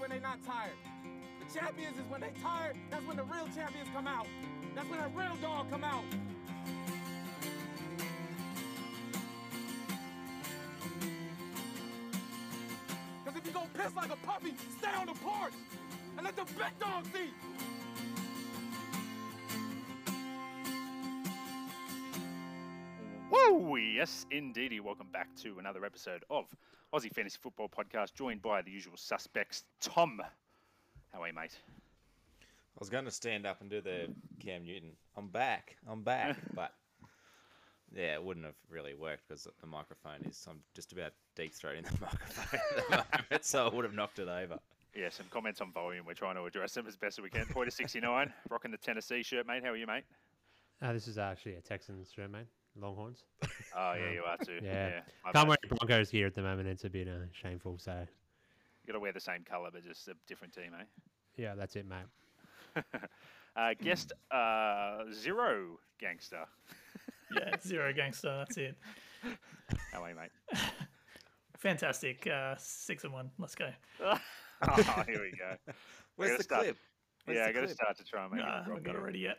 [0.00, 0.72] when they're not tired.
[1.04, 2.74] The champions is when they tired.
[2.90, 4.26] That's when the real champions come out.
[4.74, 6.04] That's when a real dog come out.
[13.22, 15.52] Because if you go piss like a puppy, stay on the porch
[16.16, 17.34] and let the big dogs eat.
[23.30, 23.76] Woo!
[23.76, 24.80] Yes, indeedy.
[24.80, 26.46] Welcome back to another episode of
[26.92, 29.64] Aussie Fantasy Football Podcast, joined by the usual suspects.
[29.80, 30.20] Tom,
[31.12, 31.56] how are you, mate?
[32.42, 34.08] I was going to stand up and do the
[34.40, 34.92] Cam Newton.
[35.16, 35.76] I'm back.
[35.88, 36.36] I'm back.
[36.54, 36.72] but
[37.94, 40.44] yeah, it wouldn't have really worked because the microphone is.
[40.50, 44.18] I'm just about deep throating the microphone at the moment, so I would have knocked
[44.18, 44.58] it over.
[44.96, 46.04] Yeah, some comments on volume.
[46.04, 47.46] We're trying to address them as best as we can.
[47.46, 49.62] Pointer 69, rocking the Tennessee shirt, mate.
[49.62, 50.02] How are you, mate?
[50.82, 52.46] Uh, this is actually a Texans shirt, mate.
[52.76, 53.24] Longhorns.
[53.76, 54.58] Oh, yeah, you are too.
[54.62, 55.00] Yeah.
[55.24, 55.48] my Can't bad.
[55.48, 56.68] wear Broncos gear at the moment.
[56.68, 57.78] It's a bit uh, shameful.
[57.78, 60.84] So, You got to wear the same colour, but just a different team, eh?
[61.36, 62.84] yeah, that's it, mate.
[63.56, 66.44] Uh, guest uh, Zero Gangster.
[67.34, 68.38] Yeah, zero gangster.
[68.38, 68.76] That's it.
[69.92, 70.30] How are you, mate?
[71.58, 72.26] Fantastic.
[72.26, 73.30] Uh, six and one.
[73.38, 73.70] Let's go.
[74.00, 74.18] Oh,
[75.06, 75.72] here we go.
[76.16, 76.76] Where's the start- clip?
[77.24, 78.94] Where's yeah, the I got to start to try and make Nah, I haven't got
[78.96, 79.38] it ready yet.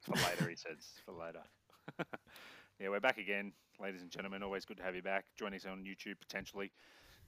[0.00, 0.48] for later.
[0.48, 1.42] He says for later.
[2.80, 4.42] yeah, we're back again, ladies and gentlemen.
[4.42, 5.24] Always good to have you back.
[5.38, 6.72] Join us on YouTube potentially.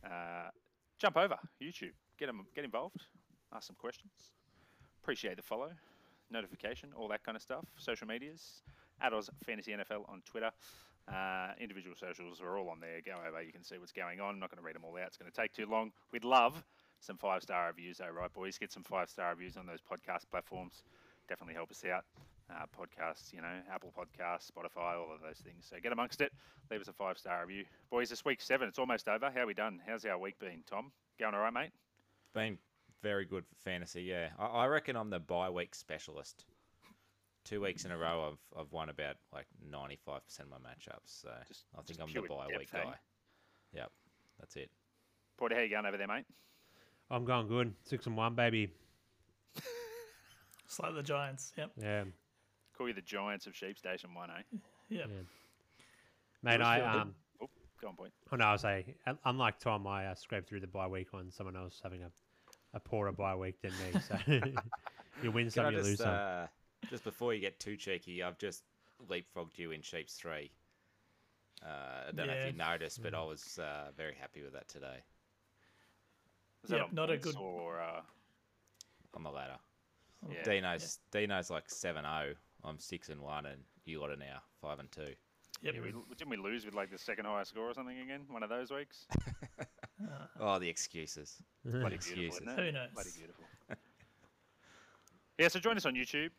[0.05, 0.51] Uh,
[0.99, 1.93] jump over YouTube.
[2.19, 3.07] Get 'em- get involved.
[3.53, 4.33] Ask some questions.
[5.03, 5.71] Appreciate the follow,
[6.31, 7.65] notification, all that kind of stuff.
[7.77, 8.63] Social medias.
[9.01, 10.51] At Oz Fantasy NFL on Twitter.
[11.07, 13.01] Uh, individual socials are all on there.
[13.05, 13.43] Go over.
[13.43, 14.31] You can see what's going on.
[14.35, 15.09] I'm not going to read them all out.
[15.09, 15.93] It's going to take too long.
[16.13, 16.65] We'd love
[17.01, 18.59] some five star reviews, though, right, boys?
[18.59, 20.83] Get some five star reviews on those podcast platforms.
[21.29, 22.05] Definitely help us out.
[22.49, 25.67] Uh, podcasts, you know, Apple Podcasts, Spotify, all of those things.
[25.69, 26.33] So get amongst it.
[26.71, 27.65] Leave us a five star review.
[27.91, 28.69] Boys, this week seven.
[28.69, 29.31] It's almost over.
[29.35, 29.81] How are we done?
[29.85, 30.93] How's our week been, Tom?
[31.19, 31.71] Going all right, mate?
[32.35, 32.57] Been
[33.03, 34.03] very good for fantasy.
[34.03, 36.45] Yeah, I, I reckon I'm the bye week specialist.
[37.45, 41.23] Two weeks in a row, I've I've won about like 95 percent of my matchups.
[41.23, 42.85] So Just- I think I'm the pure bye depth, week eh?
[42.85, 42.95] guy.
[43.73, 43.91] Yep,
[44.39, 44.71] that's it.
[45.37, 46.25] Porter, how you going over there, mate?
[47.11, 47.75] I'm going good.
[47.85, 48.71] Six and one, baby.
[50.65, 51.53] It's like the Giants.
[51.57, 51.71] Yep.
[51.81, 52.05] Yeah,
[52.77, 54.33] Call you the Giants of Sheep Station 1, eh?
[54.91, 55.07] Yep.
[55.09, 55.15] Yeah.
[56.43, 56.61] mate.
[56.61, 57.15] I um.
[57.43, 57.49] Oh,
[57.81, 58.13] go on, point.
[58.33, 58.85] Oh no, I was say
[59.25, 62.11] unlike Tom, I uh, scraped through the bye week on someone else having a,
[62.75, 64.01] a poorer bye week than me.
[64.01, 64.19] So
[65.23, 66.13] you win Can some, I you lose just some.
[66.15, 66.47] uh,
[66.91, 68.63] just before you get too cheeky, I've just
[69.09, 70.51] leapfrogged you in Sheep's three.
[71.65, 74.69] Uh, I don't know if you noticed, but I was uh, very happy with that
[74.69, 74.99] today
[76.65, 78.03] Is Yep, on not a good- Or, uh,
[79.15, 79.57] on the ladder.
[80.31, 80.43] yeah.
[80.45, 82.35] Dino's Dino's like 7-0.
[82.67, 85.15] I'm six and one, and you lot are now five and two.
[85.63, 85.75] Yep.
[85.75, 88.23] Yeah, we, didn't we lose with like the second highest score or something again?
[88.29, 89.07] One of those weeks?
[90.39, 91.37] Oh, the excuses.
[91.65, 92.41] Bloody Excuses.
[92.41, 92.65] beautiful.
[92.65, 92.91] Who knows?
[92.93, 93.45] Bloody beautiful.
[95.39, 96.31] yeah, so join us on YouTube,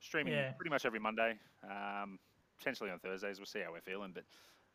[0.00, 0.50] streaming Yeah.
[0.52, 2.18] pretty much every Monday, um,
[2.58, 3.38] potentially on Thursdays.
[3.38, 4.24] We'll see how we're feeling, but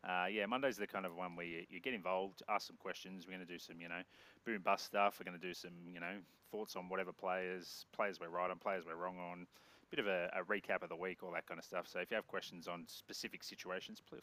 [0.08, 3.26] uh, yeah, Monday's the kind of one where you, you get involved, ask some questions.
[3.26, 4.00] We're going to do some, you know,
[4.46, 5.20] boom bust stuff.
[5.20, 6.16] We're going to do some, you know,
[6.50, 9.46] thoughts on whatever players, players we're right on, players we're wrong on.
[9.90, 11.86] Bit of a, a recap of the week, all that kind of stuff.
[11.88, 14.20] So if you have questions on specific situations, please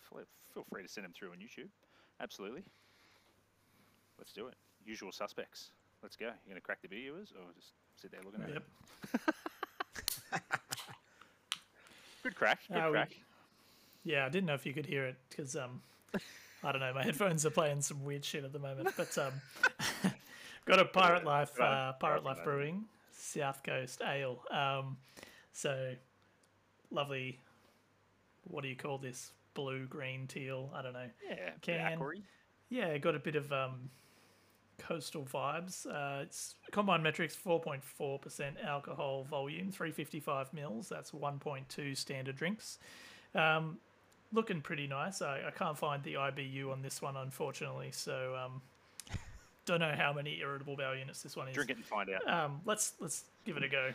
[0.53, 1.67] feel free to send them through on YouTube.
[2.21, 2.63] Absolutely.
[4.17, 4.55] Let's do it.
[4.85, 5.71] Usual suspects.
[6.01, 6.25] Let's go.
[6.27, 8.63] You are gonna crack the beer, viewers, or just sit there looking at Yep.
[10.33, 10.41] it?
[12.23, 12.59] Good crack.
[12.67, 13.11] Good Uh, we- crack.
[14.03, 15.81] Yeah, I didn't know if you could hear it because um,
[16.63, 16.93] I don't know.
[16.93, 18.89] My headphones are playing some weird shit at the moment.
[18.95, 19.33] But um,
[20.65, 24.39] got a Pirate Life, uh, Pirate Life Brewing South Coast Ale.
[24.49, 24.95] Um,
[25.57, 25.95] so
[26.91, 27.39] lovely.
[28.43, 29.31] What do you call this?
[29.55, 30.69] Blue, green, teal.
[30.73, 31.09] I don't know.
[31.27, 31.49] Yeah.
[31.61, 31.97] Can-.
[32.69, 33.89] Yeah, got a bit of um,
[34.77, 35.87] coastal vibes.
[35.87, 40.89] Uh, it's combined metrics 4.4% alcohol volume, 355 mils.
[40.89, 42.77] That's 1.2 standard drinks.
[43.33, 43.79] Um,
[44.31, 45.23] looking pretty nice.
[45.23, 47.89] I, I can't find the IBU on this one, unfortunately.
[47.93, 48.61] So um,
[49.65, 51.55] don't know how many irritable bowel units this one is.
[51.55, 52.29] Drink it and find out.
[52.29, 53.91] Um, let's let's give it a go.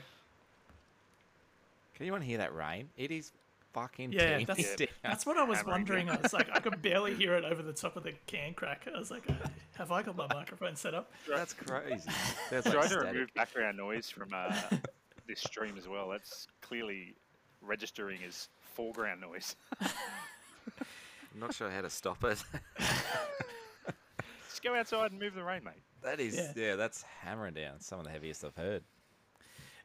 [1.94, 2.88] Can anyone hear that rain?
[2.96, 3.32] It is
[3.72, 4.88] fucking Yeah, teeming that's- down.
[5.02, 6.08] That's what I was wondering.
[6.10, 8.86] I was like, I could barely hear it over the top of the can crack.
[8.94, 9.34] I was like, uh,
[9.76, 11.12] have I got my microphone set up?
[11.28, 12.08] That's crazy.
[12.50, 13.12] There's Try like to static.
[13.12, 14.52] remove background noise from uh,
[15.26, 16.08] this stream as well.
[16.10, 17.14] That's clearly
[17.60, 19.56] registering as foreground noise.
[19.80, 22.42] I'm not sure how to stop it.
[24.48, 25.74] Just go outside and move the rain, mate.
[26.02, 26.52] that is, Yeah.
[26.56, 26.76] yeah.
[26.76, 27.80] that's hammering down.
[27.80, 28.82] Some of the heaviest I've heard.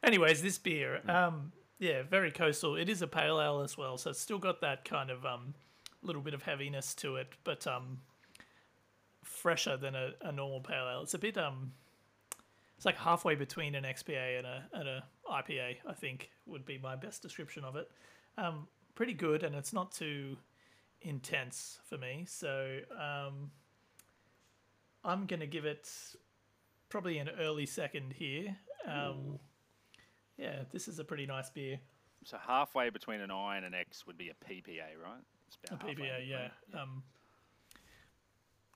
[0.03, 2.75] Anyways, this beer, um, yeah, very coastal.
[2.75, 5.53] It is a pale ale as well, so it's still got that kind of um,
[6.01, 7.99] little bit of heaviness to it, but um,
[9.23, 11.01] fresher than a, a normal pale ale.
[11.03, 11.73] It's a bit um,
[12.75, 15.77] it's like halfway between an XPA and a and a IPA.
[15.87, 17.89] I think would be my best description of it.
[18.37, 20.37] Um, pretty good, and it's not too
[21.01, 22.25] intense for me.
[22.27, 23.51] So um,
[25.03, 25.89] I'm gonna give it
[26.89, 28.55] probably an early second here.
[28.87, 29.39] Um,
[30.37, 31.79] yeah, this is a pretty nice beer.
[32.23, 35.21] So halfway between an I and an X would be a PPA, right?
[35.47, 36.49] It's A PPA, yeah.
[36.73, 36.81] between.
[36.81, 37.03] Um,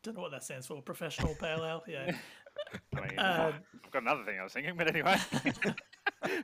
[0.03, 0.81] don't know what that stands for.
[0.81, 1.83] Professional pale ale.
[1.87, 2.15] Yeah.
[2.95, 3.53] I mean, uh,
[3.85, 5.17] I've got another thing I was thinking, but anyway.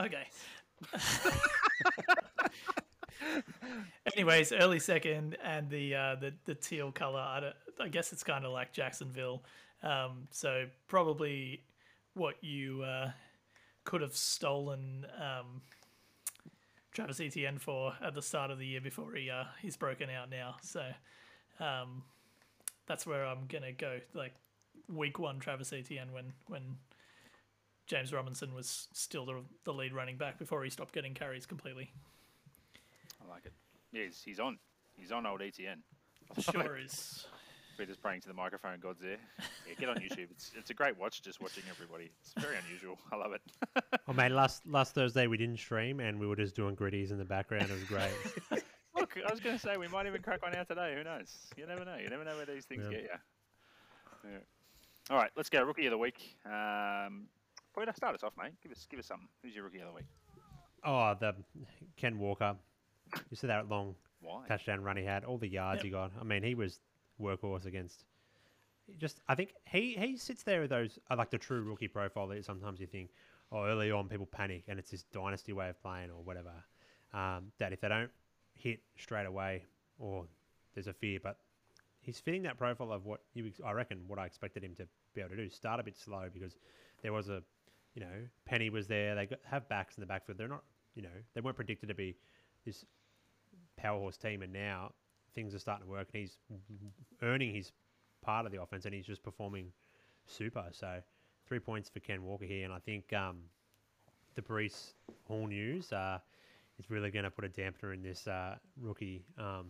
[0.00, 0.28] Okay.
[4.14, 7.20] Anyways, early second and the uh, the the teal color.
[7.20, 9.42] I, don't, I guess it's kind of like Jacksonville.
[9.82, 11.62] Um, so probably
[12.18, 13.10] what you uh,
[13.84, 15.62] could have stolen um,
[16.92, 20.28] Travis Etienne for at the start of the year before he uh, he's broken out
[20.28, 20.56] now.
[20.62, 20.82] So
[21.60, 22.02] um,
[22.86, 24.00] that's where I'm gonna go.
[24.14, 24.34] Like
[24.88, 26.76] week one, Travis Etienne when when
[27.86, 31.90] James Robinson was still the, the lead running back before he stopped getting carries completely.
[33.24, 33.52] I like it.
[33.92, 34.58] Yeah, he's, he's on.
[34.96, 35.78] He's on old ETN.
[36.40, 37.26] Sure is.
[37.78, 39.18] We're just praying to the microphone gods there.
[39.66, 40.30] Yeah, get on YouTube.
[40.32, 42.10] It's it's a great watch just watching everybody.
[42.20, 42.98] It's very unusual.
[43.12, 43.42] I love it.
[44.08, 47.18] Oh mate, last last Thursday we didn't stream and we were just doing gritties in
[47.18, 47.64] the background.
[47.70, 48.10] It was great.
[48.96, 50.94] Look, I was going to say we might even crack one out today.
[50.96, 51.36] Who knows?
[51.58, 51.96] You never know.
[52.02, 52.90] You never know where these things Yeah.
[52.90, 54.30] get you.
[54.30, 54.38] Yeah.
[55.10, 55.62] All right, let's go.
[55.62, 56.36] Rookie of the week.
[56.46, 57.26] Um,
[57.78, 58.52] Peter, start us off, mate.
[58.62, 59.28] Give us give us something.
[59.42, 60.06] Who's your rookie of the week?
[60.84, 61.34] oh, the
[61.98, 62.56] Ken Walker.
[63.30, 64.46] You see that long Why?
[64.48, 65.84] touchdown run he had, all the yards Yep.
[65.84, 66.12] he got.
[66.18, 66.80] I mean, he was
[67.20, 68.04] workhorse against.
[68.98, 72.26] Just, I think he he sits there with those uh, like the true rookie profile
[72.28, 73.10] that sometimes you think,
[73.52, 76.52] oh, early on people panic and it's this dynasty way of playing or whatever.
[77.12, 78.10] Um, that if they don't
[78.54, 79.64] hit straight away,
[79.98, 80.26] or
[80.74, 81.38] there's a fear, but
[82.00, 85.20] he's fitting that profile of what you, I reckon, what I expected him to be
[85.20, 85.48] able to do.
[85.48, 86.56] Start a bit slow because
[87.02, 87.42] there was a,
[87.94, 89.14] you know, Penny was there.
[89.14, 90.38] They got, have backs in the backfield.
[90.38, 90.64] They're not,
[90.94, 92.16] you know, they weren't predicted to be
[92.64, 92.84] this
[93.76, 94.92] power horse team, and now
[95.34, 96.36] things are starting to work, and he's
[97.22, 97.72] earning his
[98.22, 99.72] part of the offense, and he's just performing
[100.26, 100.64] super.
[100.72, 101.00] So
[101.46, 103.38] three points for Ken Walker here, and I think um,
[104.34, 104.92] the Breece
[105.26, 106.18] Hall news uh,
[106.78, 109.66] is really going to put a dampener in this uh, rookie um,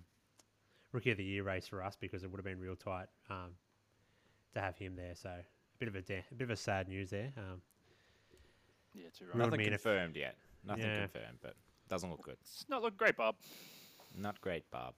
[0.93, 3.51] rookie of the year race for us because it would have been real tight um,
[4.55, 5.15] to have him there.
[5.15, 7.31] So a bit of a da- a bit of a sad news there.
[7.37, 7.61] Um,
[8.95, 9.37] Yeah, too right.
[9.37, 10.37] Nothing mean, if- confirmed yet.
[10.65, 11.01] Nothing Yeah.
[11.07, 11.55] confirmed, but
[11.89, 12.37] doesn't look good.
[12.41, 13.37] It's not looking great, Bob.
[14.17, 14.95] Not great, Bob.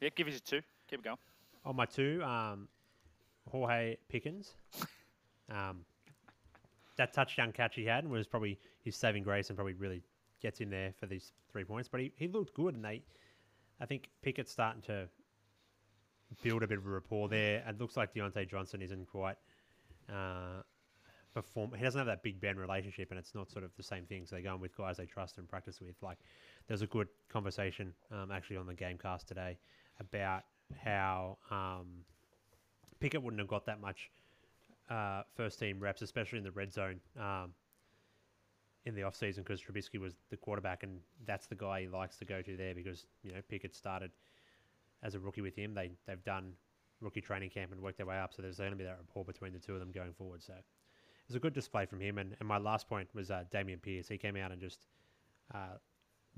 [0.00, 0.60] Yeah, give us a two.
[0.88, 1.16] Keep it going.
[1.64, 2.68] On my two, um,
[3.50, 4.54] George Pickens.
[5.50, 5.86] Um,
[6.98, 10.02] that touchdown catch he had was probably his saving grace and probably really
[10.42, 11.88] gets in there for these three points.
[11.88, 13.02] But he, he looked good, and they,
[13.80, 15.08] I think Pickett's starting to
[16.42, 17.64] build a bit of a rapport there.
[17.66, 19.36] It looks like Diontae Johnson isn't quite
[20.12, 20.62] uh,
[21.32, 21.72] perform.
[21.74, 24.26] He doesn't have that Big Ben relationship, and it's not sort of the same thing.
[24.26, 25.94] So they're going with guys they trust and practice with.
[26.02, 26.18] Like
[26.66, 29.56] there's a good conversation um, actually on the Gamecast today
[30.00, 30.44] about
[30.82, 31.86] how um,
[33.00, 34.10] Pickett wouldn't have got that much
[34.90, 37.52] uh, first team reps, especially in the red zone um,
[38.84, 42.24] in the offseason because Trubisky was the quarterback, and that's the guy he likes to
[42.24, 44.10] go to there because you know Pickett started
[45.02, 45.74] as a rookie with him.
[45.74, 46.52] They they've done
[47.00, 49.24] rookie training camp and worked their way up, so there's going to be that rapport
[49.24, 50.42] between the two of them going forward.
[50.42, 50.64] So it
[51.28, 52.18] was a good display from him.
[52.18, 54.08] And, and my last point was uh, Dameon Pierce.
[54.08, 54.86] He came out and just
[55.54, 55.76] uh,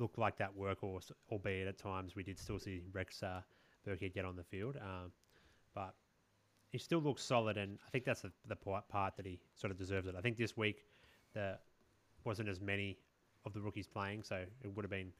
[0.01, 3.43] looked like that workhorse, albeit at times we did still see Rex uh,
[3.87, 4.77] Burkhead get on the field.
[4.77, 5.13] Um,
[5.75, 5.95] but
[6.71, 9.79] he still looks solid, and I think that's the, the part that he sort of
[9.79, 10.15] deserves it.
[10.17, 10.85] I think this week
[11.35, 11.59] there
[12.25, 12.99] wasn't as many
[13.45, 15.13] of the rookies playing, so it would have been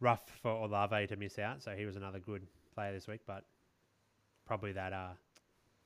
[0.00, 1.62] rough for Olave to miss out.
[1.62, 3.44] So he was another good player this week, but
[4.46, 5.12] probably that uh,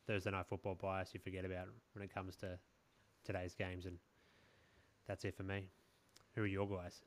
[0.07, 2.59] Thursday night football bias you forget about when it comes to
[3.25, 3.99] today's games, and
[5.07, 5.69] that's it for me.
[6.35, 7.01] Who are your guys?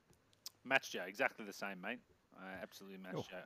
[0.66, 2.00] Match Joe, exactly the same, mate.
[2.36, 3.26] Uh, absolutely match Cool.
[3.30, 3.44] Joe.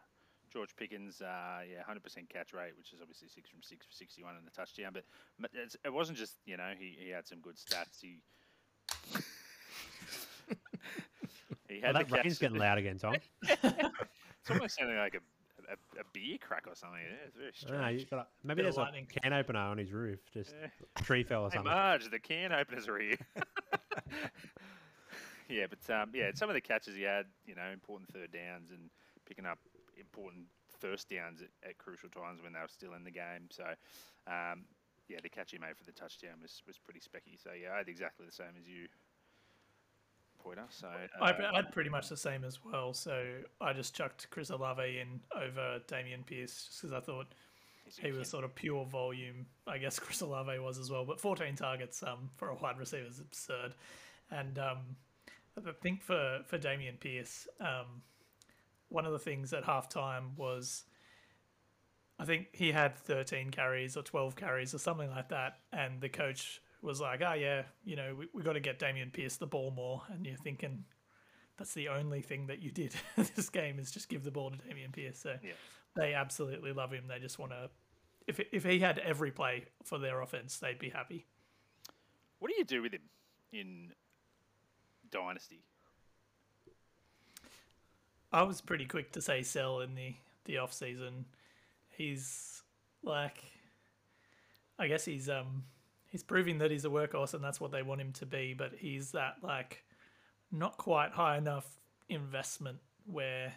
[0.52, 4.36] George Pickens, uh, yeah, 100% catch rate, which is obviously six from six for 61
[4.38, 4.92] in the touchdown.
[4.94, 5.04] But
[5.40, 8.00] m- it's, it wasn't just, you know, he, he had some good stats.
[8.02, 8.20] He
[11.68, 12.26] he had that the catch.
[12.26, 13.16] rain's getting loud again, Tom.
[14.46, 17.00] It's almost sounding like a, a, a beer crack or something.
[17.00, 18.10] Yeah, it's very I don't know, strange.
[18.10, 20.68] got a- maybe Bit of there's a can opener on his roof, just Yeah.
[21.04, 21.72] tree fell or Hey, something.
[21.72, 23.16] Marge, the can openers are here.
[25.50, 28.72] yeah, but um, yeah, some of the catches he had, you know, important third downs
[28.72, 28.90] and
[29.26, 29.60] picking up
[30.00, 30.46] important
[30.80, 33.48] first downs at, at crucial times when they were still in the game.
[33.50, 33.64] So,
[34.28, 34.66] um,
[35.08, 37.42] yeah, the catch he made for the touchdown was, was pretty specky.
[37.42, 38.88] So, yeah, I had exactly the same as you,
[40.44, 40.66] Pointer.
[40.70, 40.88] So,
[41.22, 42.94] I, uh, I had pretty much the same as well.
[42.94, 43.24] So
[43.62, 47.28] I just chucked Chris Olave in over Dameon Pierce just because I thought
[48.02, 49.46] he was sort of pure volume.
[49.68, 53.08] I guess Chris Olave was as well, but 14 targets um, for a wide receiver
[53.08, 53.74] is absurd.
[54.32, 54.96] And um,
[55.58, 58.02] I think for for Dameon Pierce, um,
[58.90, 60.84] one of the things at halftime was,
[62.20, 66.10] I think he had 13 carries or 12 carries or something like that, and the
[66.10, 69.48] coach was like, "Oh yeah, you know, we, we got to get Dameon Pierce the
[69.48, 70.86] ball more." And you're thinking,
[71.58, 72.94] that's the only thing that you did
[73.36, 75.20] this game is just give the ball to Dameon Pierce.
[75.20, 75.52] So Yeah.
[75.96, 77.06] they absolutely love him.
[77.08, 77.70] They just want to.
[78.28, 81.26] If if he had every play for their offense, they'd be happy.
[82.40, 83.02] What do you do with him
[83.52, 83.92] in
[85.14, 85.62] Dynasty?
[88.32, 90.16] I was pretty quick to say sell in the
[90.46, 91.26] the off season.
[91.92, 92.64] He's
[93.04, 93.38] like,
[94.80, 95.64] I guess he's um
[96.10, 98.56] he's proving that he's a workhorse and that's what they want him to be.
[98.56, 99.84] But he's that like
[100.52, 101.80] not quite high enough
[102.10, 103.54] investment where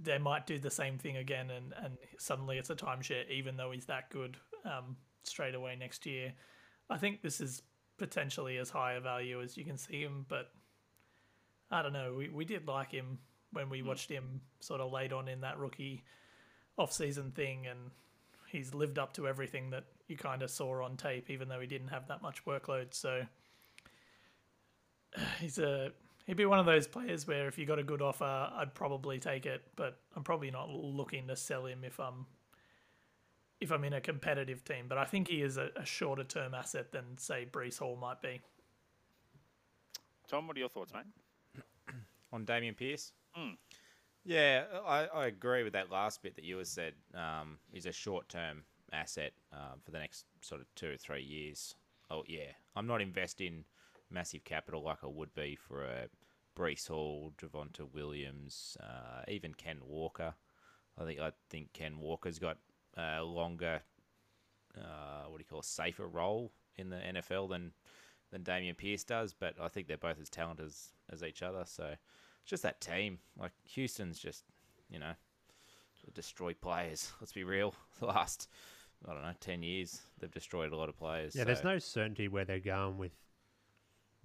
[0.00, 3.70] they might do the same thing again and and suddenly it's a timeshare even though
[3.70, 6.32] he's that good um straight away next year.
[6.90, 7.62] I think this is
[7.98, 10.50] potentially as high a value as you can see him, but
[11.70, 12.14] I don't know.
[12.16, 13.18] We we did like him
[13.52, 13.88] when we hmm.
[13.88, 16.02] watched him sort of late on in that rookie
[16.76, 17.90] off-season thing, and
[18.48, 21.66] he's lived up to everything that you kind of saw on tape, even though he
[21.66, 22.92] didn't have that much workload.
[22.92, 23.22] So
[25.40, 25.92] he's a
[26.26, 28.24] he'd be one of those players where if you got a good offer,
[28.54, 32.26] I'd probably take it, but I'm probably not looking to sell him if I'm
[33.64, 34.86] if I'm in a competitive team.
[34.88, 38.22] But I think he is a, a shorter term asset than say Breece Hall might
[38.22, 38.40] be.
[40.28, 41.62] Tom, what are your thoughts, mate?
[42.32, 43.12] on Dameon Pierce.
[43.36, 43.56] Mm.
[44.24, 46.94] Yeah, I, I agree with that last bit that you had said.
[47.14, 51.22] Um, he's a short term asset um, for the next sort of two or three
[51.22, 51.74] years.
[52.10, 53.64] Oh yeah, I'm not investing
[54.10, 56.08] massive capital like I would be for a
[56.56, 60.34] Breece Hall, Javonte Williams, uh, even Ken Walker.
[60.98, 62.58] I think I think Ken Walker's got
[62.96, 63.80] longer,
[64.76, 67.72] uh, what do you call, a safer role in the NFL than
[68.30, 69.34] than Dameon Pierce does.
[69.34, 71.64] But I think they're both as talented as, as each other.
[71.66, 73.18] So it's just that team.
[73.38, 74.44] Like Houston's just,
[74.90, 75.12] you know,
[76.14, 77.12] destroy players.
[77.20, 77.74] Let's be real.
[78.00, 78.48] The last,
[79.08, 81.36] I don't know, ten years they've destroyed a lot of players.
[81.36, 83.12] Yeah, there's no certainty where they're going with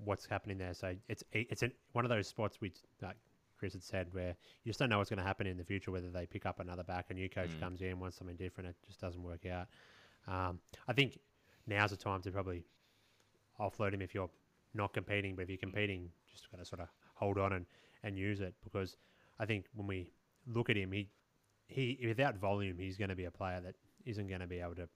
[0.04, 0.74] what's happening there.
[0.74, 3.18] So it's it's in one of those spots we like
[3.60, 5.92] Chris had said where you just don't know what's going to happen in the future.
[5.92, 7.60] Whether they pick up another back, a new coach Mm.
[7.60, 9.68] comes in, wants something different, it just doesn't work out.
[10.28, 11.20] Um, I think
[11.68, 12.64] now's the time to probably
[13.60, 14.30] offload him if you're
[14.74, 15.36] not competing.
[15.36, 17.66] But if you're competing, just got to sort of hold on and,
[18.04, 18.98] and use it because
[19.40, 20.12] I think when we
[20.48, 21.10] look at him, he
[21.68, 23.76] he without volume, he's going to be a player that
[24.06, 24.90] isn't going to be able to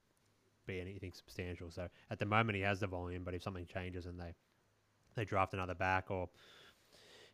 [0.65, 1.69] be anything substantial.
[1.69, 4.33] So at the moment, he has the volume, but if something changes and they
[5.15, 6.29] they draft another back or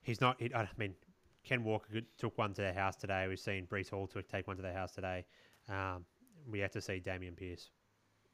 [0.02, 0.96] he's not, he, I mean,
[1.44, 3.28] Ken Walker took one to their house today.
[3.28, 5.26] We've seen Breece Hall took take one to their house today.
[5.68, 6.06] Um,
[6.50, 7.70] we have to see Dameon Pierce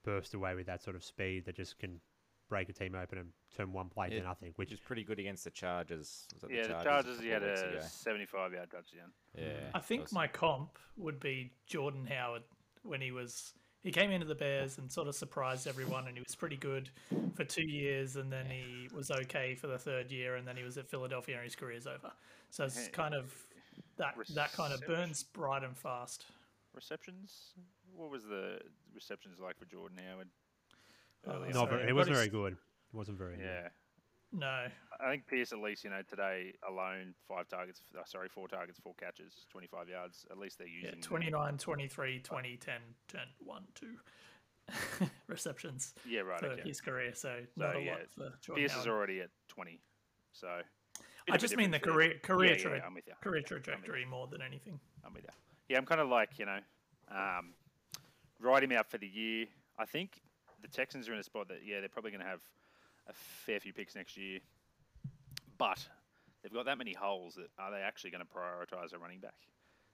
[0.03, 1.99] burst away with that sort of speed that just can
[2.47, 4.53] break a team open and turn one play Yeah, to nothing.
[4.55, 6.27] Which which is pretty good against the Chargers.
[6.33, 9.11] Was that Yeah, the the Chargers, he had a weeks 75 yard touchdown.
[9.35, 12.43] Yeah, I think that was- my comp would be Jordan Howard
[12.83, 13.53] when he was
[13.85, 16.89] he came into the Bears and sort of surprised everyone and he was pretty good
[17.35, 20.63] for two years and then he was okay for the third year and then he
[20.63, 22.11] was at Philadelphia and his career's over.
[22.49, 23.31] So it's Hey, kind of
[23.97, 26.25] that that kind of burns bright and fast.
[26.73, 27.53] Receptions?
[27.95, 28.57] What was the
[28.95, 30.29] receptions like for Jordan Howard?
[31.27, 32.53] Oh, early not sorry, it wasn't very good.
[32.53, 33.45] It wasn't very good.
[34.39, 34.39] Yeah.
[34.39, 34.67] No.
[35.05, 38.79] I think Pierce at least, you know, today alone, five targets, uh, sorry, four targets,
[38.79, 40.25] four catches, 25 yards.
[40.31, 42.75] At least they're Yeah, using 29, 23, 20, 10,
[43.09, 43.87] 10, 1, 2
[45.27, 46.39] receptions Yeah, right.
[46.39, 46.61] for Okay.
[46.63, 47.13] his career.
[47.13, 48.81] So not a yeah, lot for Jordan Pierce Howard.
[48.83, 49.79] is already at 20.
[50.31, 50.47] So.
[51.29, 53.13] I just mean the career career yeah, yeah, yeah, I'm with you.
[53.21, 53.57] career I'm with you.
[53.57, 54.79] trajectory more than anything.
[55.03, 55.29] I'm with you.
[55.69, 56.59] Yeah, I'm kind of like, you know,
[57.11, 57.53] um,
[58.39, 59.47] ride him out for the year.
[59.79, 60.21] I think
[60.61, 62.41] the Texans are in a spot that, yeah, they're probably going to have
[63.07, 64.39] a fair few picks next year.
[65.57, 65.85] But
[66.41, 69.35] they've got that many holes that are they actually going to prioritise a running back?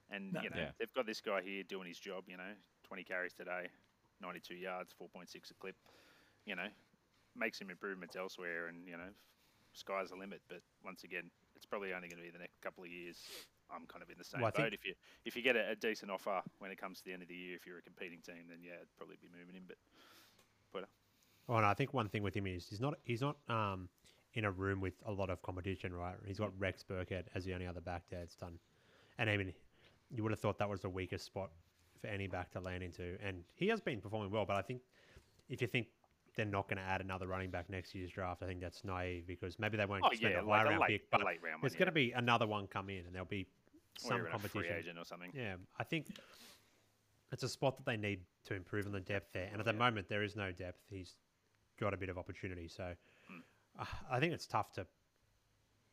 [0.10, 0.42] And, No.
[0.42, 0.72] you know, Yeah.
[0.80, 3.70] they've got this guy here doing his job, you know, 20 carries today,
[4.20, 5.76] 92 yards, 4.6 a clip,
[6.46, 6.68] you know,
[7.36, 9.14] make some improvements elsewhere and, you know,
[9.74, 10.42] sky's the limit.
[10.50, 13.46] But once again, it's probably only going to be the next couple of years.
[13.70, 14.58] I'm kind of in the same Well, boat.
[14.72, 17.14] think- If you if you get a, a decent offer when it comes to the
[17.14, 19.56] end of the year, if you're a competing team, then yeah, it'd probably be moving
[19.56, 19.64] him.
[19.66, 19.78] But
[21.50, 23.90] Oh, and I think one thing with him is he's not he's not um,
[24.34, 26.16] in a room with a lot of competition, right?
[26.26, 28.22] He's got Rex Burkhead as the only other back there.
[28.22, 28.60] It's done,
[29.18, 29.54] and I mean,
[30.10, 31.52] you would have thought that was the weakest spot
[32.00, 34.46] for any back to land into, and he has been performing well.
[34.46, 34.82] But I think
[35.50, 35.88] if you think
[36.36, 39.28] they're not going to add another running back next year's draft, I think that's naive
[39.28, 41.42] because maybe they won't oh spend yeah, a like a round late, pick, but late
[41.44, 41.62] round one.
[41.62, 43.48] there's going to be another one come in, and there'll be
[43.98, 44.78] some even a free competition.
[44.78, 45.32] agent or something.
[45.36, 46.08] Yeah, I think
[47.32, 49.50] it's a spot that they need to improve on the depth there.
[49.52, 50.80] And at the moment, there is no depth.
[50.90, 51.16] He's
[51.82, 52.68] got a bit of opportunity.
[52.70, 52.94] So
[53.80, 54.86] uh, I think it's tough to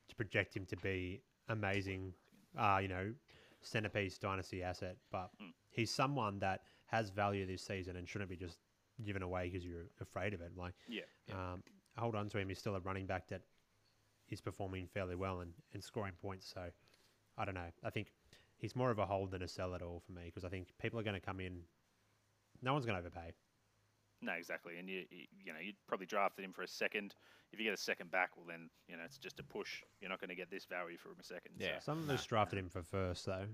[0.08, 2.12] to project him to be amazing,
[2.56, 3.12] uh, you know,
[3.60, 4.96] centerpiece dynasty asset.
[5.10, 5.30] But
[5.70, 8.58] he's someone that has value this season and shouldn't be just
[9.04, 10.52] given away because you're afraid of it.
[10.56, 11.02] Like, Yeah.
[11.32, 11.62] um,
[11.98, 12.48] hold on to him.
[12.48, 13.42] He's still a running back that
[14.30, 16.50] is performing fairly well and, and scoring points.
[16.54, 16.70] So
[17.36, 17.70] I don't know.
[17.84, 18.12] I think
[18.56, 20.68] he's more of a hold than a sell at all for me because I think
[20.80, 21.60] people are going to come in.
[22.62, 23.32] No one's going to overpay.
[24.20, 24.78] No, exactly.
[24.78, 27.14] And you, you, you know, you probably drafted him for a second.
[27.52, 29.82] If you get a second back, well, then you know it's just a push.
[30.00, 31.52] You're not going to get this value from a second.
[31.58, 31.78] so Yeah.
[31.80, 33.46] Some of us drafted him for first though.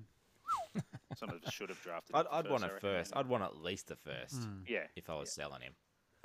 [1.16, 2.16] some of us should have drafted.
[2.16, 3.12] I'd, him I'd first, want I a reckon, first.
[3.16, 4.84] I'd want at least a first Yeah.
[4.96, 5.74] if I was selling him.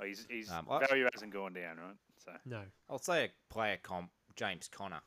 [0.00, 1.96] Oh, he's, he's Um, I- value hasn't gone down, right?
[2.24, 2.62] So No.
[2.88, 5.00] I'll say a player comp, James Conner.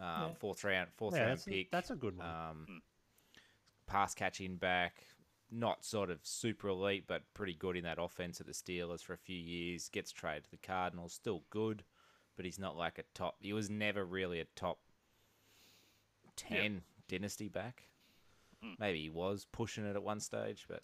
[0.00, 0.28] Um, Yeah.
[0.40, 1.70] Fourth round, fourth Yeah, round that's, a- pick.
[1.70, 2.26] that's a good one.
[2.26, 2.82] Um,
[3.86, 5.02] Pass catching back,
[5.50, 9.14] not sort of super elite, but pretty good in that offense at the Steelers for
[9.14, 9.88] a few years.
[9.88, 11.84] Gets traded to the Cardinals, still good,
[12.36, 13.36] but he's not like a top.
[13.40, 14.78] He was never really a top
[16.36, 17.84] ten dynasty back.
[18.78, 20.82] Maybe he was pushing it at one stage, but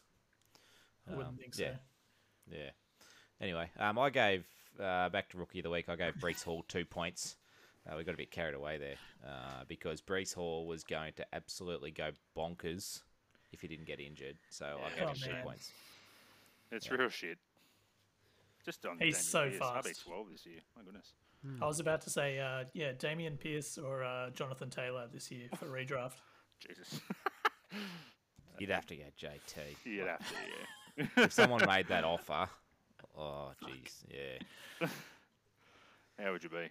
[1.09, 1.65] I wouldn't um, think so.
[1.65, 1.77] yeah.
[2.51, 2.71] Yeah.
[3.41, 4.45] Anyway, um, I gave
[4.81, 5.89] uh, back to rookie of the week.
[5.89, 7.37] I gave Breece Hall two points.
[7.87, 11.27] Uh, we got a bit carried away there uh, because Breece Hall was going to
[11.35, 13.03] absolutely go bonkers
[13.55, 14.37] if he didn't get injured.
[14.51, 15.73] So I gave Oh, him two points.
[16.71, 17.39] it's real shit.
[18.65, 18.99] Just on.
[18.99, 19.63] He's Dameon so Pierce.
[19.63, 20.61] I'll be 12 this year.
[20.77, 21.13] My goodness.
[21.61, 25.49] I was about to say, uh, yeah, Dameon Pierce or uh, Jonathan Taylor this year
[25.59, 26.15] for redraft.
[26.67, 27.01] Jesus.
[28.59, 29.59] You'd have to go JT.
[29.85, 30.35] You'd have to,
[30.97, 31.07] yeah.
[31.25, 32.49] if someone made that offer,
[33.19, 34.89] oh jeez, yeah.
[36.19, 36.69] How would you be?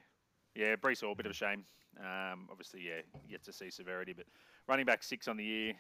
[0.56, 1.66] Yeah, Breece Hall, bit of a shame.
[2.00, 4.25] Um, obviously, yeah, yet to see severity, but
[4.68, 5.74] running back six on the year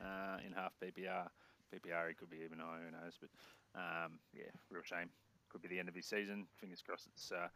[0.00, 1.28] uh, in half PPR.
[1.74, 3.18] PPR, he could be even higher, who knows?
[3.20, 3.30] But
[3.74, 5.10] um, yeah, real shame.
[5.50, 6.46] Could be the end of his season.
[6.60, 7.48] Fingers crossed it's uh,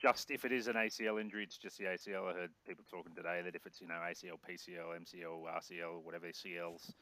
[0.00, 2.30] just if it is an ACL injury, it's just the ACL.
[2.30, 6.26] I heard people talking today that if it's, you know, ACL, PCL, MCL, RCL, whatever
[6.28, 6.92] CLs,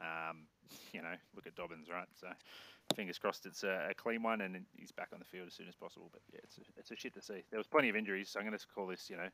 [0.00, 0.46] um,
[0.92, 2.08] you know, look at Dobbins, right?
[2.18, 2.28] So
[2.94, 5.68] fingers crossed it's a, a clean one and he's back on the field as soon
[5.68, 6.08] as possible.
[6.12, 7.42] But yeah, it's a, it's a shit to see.
[7.50, 9.28] There was plenty of injuries, so I'm going to call this, you know,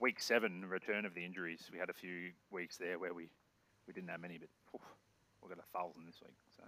[0.00, 1.68] week seven return of the injuries.
[1.70, 3.28] We had a few weeks there where we,
[3.90, 4.82] we didn't have many, but oof,
[5.42, 6.36] we've got a thousand this week.
[6.56, 6.62] So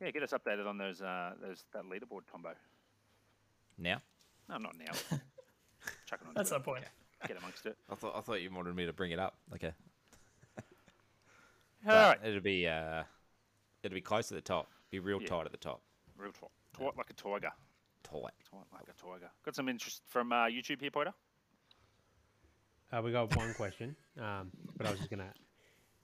[0.00, 2.54] yeah, get us updated on those uh, those that leaderboard, Tombo.
[3.78, 4.00] Now,
[4.48, 4.92] No, not now.
[6.06, 6.32] Chuck it on.
[6.34, 6.54] That's Twitter.
[6.54, 6.84] our point.
[7.28, 7.76] Get amongst it.
[7.90, 9.36] I thought I thought you wanted me to bring it up.
[9.54, 9.72] Okay,
[11.86, 12.18] All right.
[12.20, 13.02] But it'll be uh,
[13.82, 14.70] it'll be close to the top.
[14.90, 15.28] Be real Yeah.
[15.28, 15.82] tight at the top.
[16.16, 16.50] Real talk.
[16.72, 17.52] Talk like a tiger.
[18.02, 18.32] Tight.
[18.50, 19.30] Talk like a tiger.
[19.44, 21.12] Got some interest from uh, YouTube here, Poiter.
[22.92, 25.32] Uh, we got one question, um, but I was just gonna.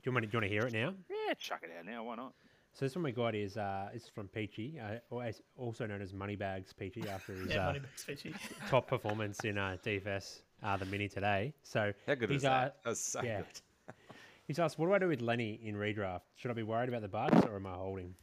[0.02, 0.94] Do you want to, do you want to hear it now?
[1.08, 2.02] Yeah, chuck it out now.
[2.04, 2.32] Why not?
[2.72, 5.20] So this one we got is uh, it's from Peachy, uh,
[5.56, 8.34] also known as Moneybags Peachy, after his Yeah, uh, Moneybags Fitchy.
[8.68, 11.52] top performance in uh, DFS, uh, the mini today.
[11.62, 12.50] So How good he's, was that?
[12.50, 13.38] uh, that was so yeah.
[13.38, 13.46] good.
[14.48, 16.22] He's asked, "What do I do with Lenny in redraft?
[16.34, 18.14] Should I be worried about the bugs or am I holding?"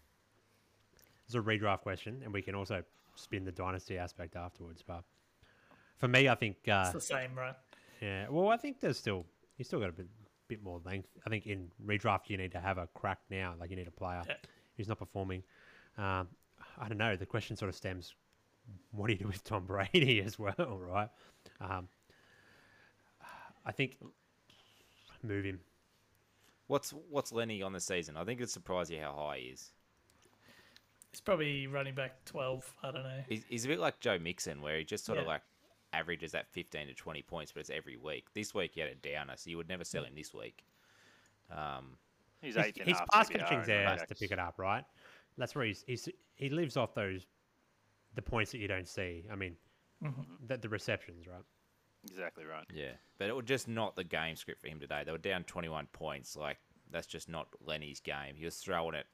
[1.25, 2.83] It's a redraft question, and we can also
[3.15, 4.83] spin the dynasty aspect afterwards.
[4.85, 5.03] But
[5.97, 7.55] for me, I think uh, It's the same, right?
[8.01, 9.25] Yeah, well, I think there's still
[9.57, 10.07] he's still got a bit,
[10.49, 11.07] bit more length.
[11.25, 13.91] I think in redraft you need to have a crack now, like you need a
[13.91, 14.35] player Yeah.
[14.75, 15.43] who's not performing.
[15.97, 16.27] Um,
[16.77, 17.15] I don't know.
[17.15, 18.13] The question sort of stems:
[18.91, 21.09] What do you do with Tom Brady as well, right?
[21.62, 21.88] Um,
[23.65, 23.97] I think
[25.23, 25.59] move him.
[26.67, 28.17] What's what's Lenny on the season?
[28.17, 29.71] I think it surprised you how high he is.
[31.12, 32.71] He's probably running back 12.
[32.83, 33.23] I don't know.
[33.27, 35.41] He's, he's a bit like Joe Mixon, where he just sort of like
[35.93, 38.28] averages that 15 to 20 points, but it's every week.
[38.34, 40.63] This week he had a downer, so you would never sell him this week.
[41.52, 41.97] Um,
[42.41, 44.86] He's His, eighth in pass PPR catching's there running to pick it up, right?
[45.38, 47.25] That's where he's, he's he lives off those
[48.15, 49.25] the points that you don't see.
[49.32, 49.56] I mean,
[50.47, 51.43] the, the receptions, right?
[52.10, 52.63] Exactly right.
[52.73, 55.04] yeah, but it was just not the game script for him today.
[55.06, 56.38] They were down 21 points.
[56.38, 56.58] Like
[56.91, 58.36] that's just not Lenny's game.
[58.38, 59.06] He was throwing it.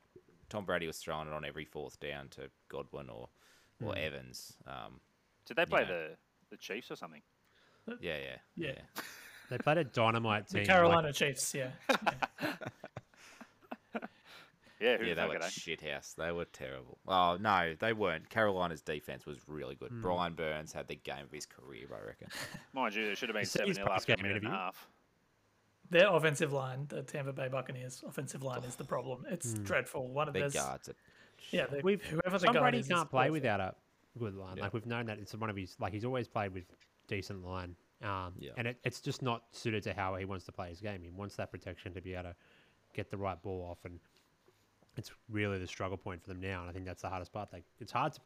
[0.49, 3.29] Tom Brady was throwing it on every fourth down to Godwin or
[3.83, 4.53] or Evans.
[4.67, 4.99] Um,
[5.45, 5.87] Did they play Yeah.
[5.87, 6.09] the
[6.55, 7.21] the Chiefs or something?
[8.01, 8.81] yeah, yeah, Yeah.
[9.49, 10.61] They played a dynamite team.
[10.63, 10.67] The.
[10.67, 11.69] Carolina Like, Chiefs, yeah.
[14.81, 15.45] Yeah, Yeah, they were are they?
[15.45, 16.15] shithouse.
[16.15, 16.97] They were terrible.
[17.07, 18.29] Oh no, they weren't.
[18.29, 19.89] Carolina's defense was really good.
[20.01, 22.27] Brian Burns had the game of his career, I reckon.
[22.73, 24.45] Mind you, there should have been His- seven his nil after a post-game minute and
[24.45, 24.63] a interview.
[24.65, 24.87] half.
[25.91, 29.25] Their offensive line, the Tampa Bay Buccaneers offensive line, is the problem.
[29.29, 29.63] It's Hmm.
[29.63, 30.07] dreadful.
[30.09, 30.89] One of Their those, guards.
[30.89, 30.95] Are,
[31.51, 33.31] yeah, they, We've whoever the Tom guard Brady is, is can't play awful.
[33.33, 33.75] without a
[34.19, 34.57] good line.
[34.57, 34.63] Yeah.
[34.63, 35.75] Like we've known that it's one of his.
[35.79, 36.65] Like he's always played with
[37.07, 38.51] decent line, um, Yeah.
[38.57, 41.01] and it, it's just not suited to how he wants to play his game.
[41.03, 42.35] He wants that protection to be able to
[42.93, 43.99] get the right ball off, and
[44.97, 47.51] it's really the struggle point for them now, and I think that's the hardest part.
[47.53, 48.19] Like it's hard to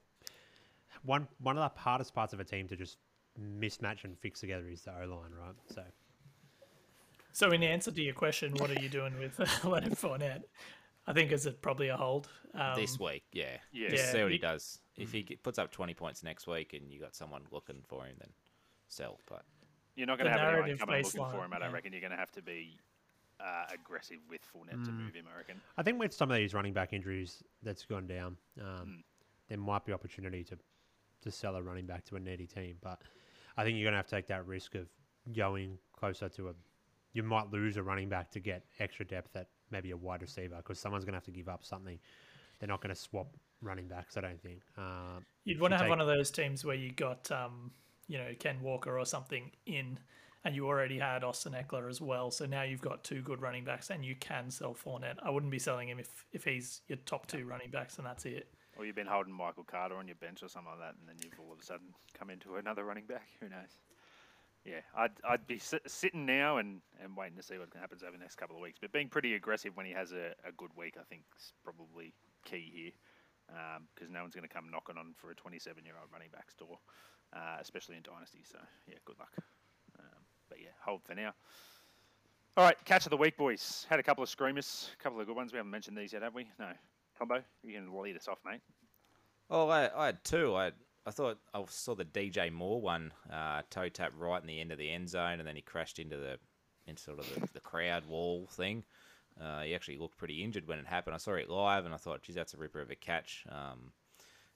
[1.03, 2.97] one one of the hardest parts of a team to just
[3.39, 5.55] mismatch and fix together is the O line, right?
[5.67, 5.83] So
[7.31, 10.43] So, in answer to your question, what are you doing with Leonard Fournette?
[11.09, 12.29] I think is it probably a hold.
[12.53, 13.57] Um, this week, yeah.
[13.71, 13.89] Yeah.
[13.89, 14.79] Just Yeah, see what he you- does.
[14.95, 18.15] If he puts up 20 points next week and you got someone looking for him,
[18.19, 18.29] then
[18.87, 19.19] sell.
[19.27, 19.43] But
[19.95, 21.53] You're not going to have anyone narrative coming looking for him.
[21.53, 21.73] I don't yeah.
[21.75, 22.77] reckon you're going to have to be
[23.39, 25.25] uh, aggressive with Fournette to move him.
[25.33, 25.61] I reckon.
[25.77, 29.03] I think with some of these running back injuries that's gone down, um, Mm.
[29.47, 30.57] there might be opportunity to
[31.21, 32.77] to sell a running back to a needy team.
[32.81, 33.01] But
[33.57, 34.87] I think you're going to have to take that risk of
[35.33, 36.53] going closer to a.
[37.13, 40.55] You might lose a running back to get extra depth at maybe a wide receiver
[40.57, 41.99] because someone's going to have to give up something.
[42.59, 43.27] They're not going to swap
[43.61, 44.17] running backs.
[44.17, 44.61] I don't think.
[44.77, 47.71] Um, You'd want to you have take- one of those teams where you got, um,
[48.07, 49.97] you know, Ken Walker or something in,
[50.43, 52.31] and you already had Austin Ekeler as well.
[52.31, 55.17] So now you've got two good running backs, and you can sell Fournette.
[55.23, 58.25] I wouldn't be selling him if if he's your top two running backs, and that's
[58.25, 58.47] it.
[58.77, 61.15] Or you've been holding Michael Carter on your bench or something like that, and then
[61.21, 63.27] you've all of a sudden come into another running back.
[63.41, 63.77] Who knows?
[64.69, 68.11] Yeah, I'd, I'd be sit, sitting now and, and waiting to see what happens over
[68.11, 68.77] the next couple of weeks.
[68.79, 72.13] But being pretty aggressive when he has a, a good week, I think, is probably
[72.45, 72.91] key here.
[73.95, 76.53] Because no one's going to come knocking on for a 27 year old running back's
[76.53, 76.77] door,
[77.33, 78.43] uh, especially in Dynasty.
[78.43, 79.33] So, yeah, good luck.
[79.97, 81.33] Um, but yeah, hold for now.
[82.55, 83.87] All right, catch of the week, boys.
[83.89, 85.51] Had a couple of screamers, a couple of good ones.
[85.51, 86.45] We haven't mentioned these yet, have we?
[86.59, 86.69] No.
[87.17, 88.61] Combo, you can lead us off, mate.
[89.49, 90.55] Oh, I, I had two.
[90.55, 90.71] I
[91.09, 94.71] I thought I saw the DJ Moore one, uh, toe tap right in the end
[94.71, 96.37] of the end zone, and then he crashed into the
[96.85, 98.83] into sort of the, the crowd wall thing.
[99.41, 101.15] Uh, he actually looked pretty injured when it happened.
[101.15, 103.43] I saw it live, and I thought, geez, that's a ripper of a catch.
[103.49, 103.91] Um,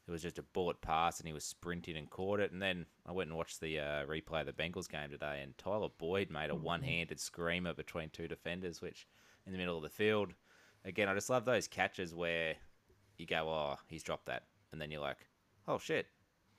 [0.08, 2.52] it was just a bullet pass, and he was sprinting and caught it.
[2.52, 5.58] And then I went and watched the uh, replay of the Bengals game today, and
[5.58, 9.08] Tyler Boyd made a one-handed screamer between two defenders, which
[9.48, 10.34] in the middle of the field.
[10.86, 12.54] Again, I just love those catches where
[13.18, 15.26] you go, oh, he's dropped that, and then you're like,
[15.68, 16.08] oh shit,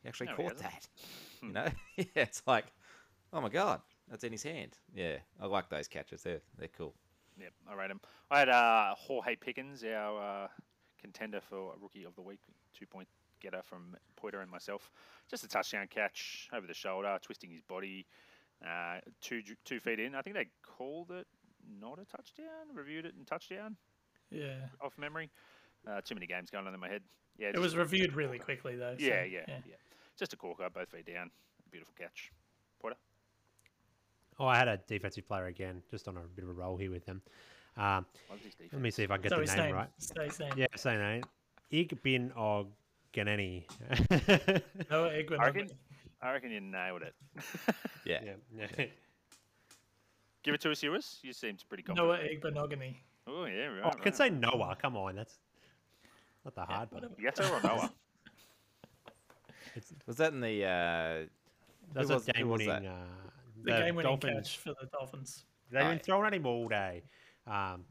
[0.05, 0.63] he actually No, caught hasn't.
[0.63, 0.89] that.
[1.43, 1.67] You know,
[1.99, 2.67] yeah, it's like,
[3.33, 4.79] oh my god, that's in his hand.
[4.95, 6.23] Yeah, I like those catches.
[6.23, 6.95] They're they're cool.
[7.39, 8.01] Yep, I rate him.
[8.31, 10.49] I had uh, George Pickens, our uh,
[11.01, 12.41] contender for Rookie of the Week,
[12.73, 13.09] two point
[13.41, 14.91] getter from Poiter and myself.
[15.29, 18.07] Just a touchdown catch over the shoulder, twisting his body,
[18.67, 20.15] uh, two two feet in.
[20.15, 21.27] I think they called it
[21.81, 23.77] not a touchdown, reviewed it and touchdown
[24.31, 25.31] Yeah, off memory.
[25.87, 27.03] Uh, too many games going on in my head.
[27.37, 28.95] Yeah, it was reviewed really quickly though.
[28.99, 29.75] so, Yeah, yeah, yeah,
[30.19, 31.31] Just a corker, both feet down.
[31.71, 32.33] Beautiful catch.
[32.81, 32.97] Porter?
[34.39, 36.91] oh, I had a defensive player again, just on a bit of a roll here
[36.91, 37.23] with them.
[37.77, 38.73] Um, Loves his defense.
[38.73, 39.89] let me see if I can get So the name name, right.
[39.99, 40.41] say his.
[40.57, 41.23] Yeah, same name.
[41.71, 43.65] Ig bin Oganeni.
[44.91, 45.41] Noah Egwin.
[45.41, 45.71] I reckon,
[46.23, 47.15] I reckon you nailed it.
[48.05, 48.85] Yeah, yeah, yeah.
[50.43, 51.21] Give it to us, Ewis.
[51.23, 52.07] You seemed pretty confident.
[52.07, 52.97] Noah Egbenogany.
[53.27, 53.81] Oh yeah, right.
[53.83, 54.03] Oh, I right.
[54.03, 54.77] could say Noah.
[54.81, 55.39] Come on, that's
[56.45, 57.05] not the hard part.
[57.19, 57.91] Yeto or Noah?
[60.07, 60.65] was that in the?
[60.65, 61.27] Uh,
[61.93, 62.69] That's Who a was- game-winning.
[62.69, 62.85] that?
[62.85, 62.95] Uh,
[63.63, 65.45] The, game-winning Dolphins- catch for the Dolphins.
[65.71, 66.05] They've been Right.
[66.05, 67.03] throwing at him all day.
[67.47, 67.85] Um,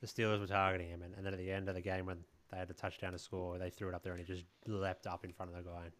[0.00, 2.18] the Steelers were targeting him, and, and then at the end of the game, when
[2.50, 5.06] they had the touchdown to score, they threw it up there, and he just leapt
[5.06, 5.92] up in front of the guy, and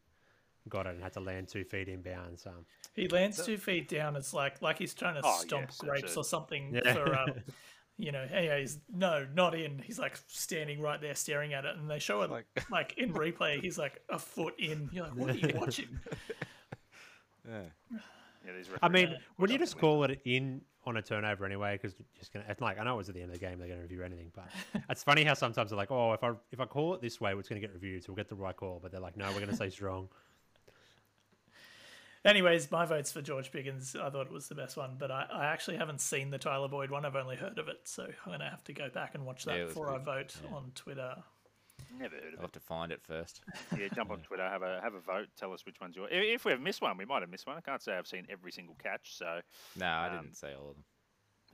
[0.71, 2.47] got it, and had to land two feet inbounds.
[2.47, 4.17] Um, He lands two feet down.
[4.17, 6.93] It's like like he's trying to Oh, stomp yes, grapes or something Yeah.
[6.95, 7.33] for um,
[8.03, 8.27] you know.
[8.33, 9.79] Anyways, no, not in.
[9.79, 13.13] He's like standing right there staring at it, and they show it like, Like- in
[13.13, 13.61] replay.
[13.61, 14.89] He's like a foot in.
[14.93, 16.01] You're like, what are you watching?
[17.49, 17.63] yeah.
[18.43, 21.75] Yeah, I mean, would you just call it in on a turnover anyway?
[21.75, 23.59] Because just gonna, it's like I know it was at the end of the game,
[23.59, 24.49] they're going to review anything, but
[24.89, 27.35] it's funny how sometimes they're like, oh, if I if I call it this way,
[27.35, 28.79] it's going to get reviewed, so we'll get the right call.
[28.83, 30.09] But they're like, no, we're going to say strong.
[32.25, 33.97] Anyways, my vote's for George Pickens.
[33.97, 36.69] I thought it was the best one, but I, I actually haven't seen the Tyler
[36.69, 37.07] Boyd one.
[37.07, 39.55] I've only heard of it, so I'm gonna have to go back and watch that
[39.57, 40.05] Yeah, it was before I good.
[40.05, 40.55] vote Yeah.
[40.57, 41.15] on Twitter.
[41.99, 42.43] never heard of I'll it.
[42.43, 43.41] have to find it first.
[43.77, 45.29] Yeah, jump on Twitter, have a have a vote.
[45.39, 46.11] Tell us which one's yours.
[46.13, 47.57] If, if we've missed one, we might have missed one.
[47.57, 49.17] I can't say I've seen every single catch.
[49.17, 49.41] So
[49.77, 50.85] No, I Um, didn't say all of them.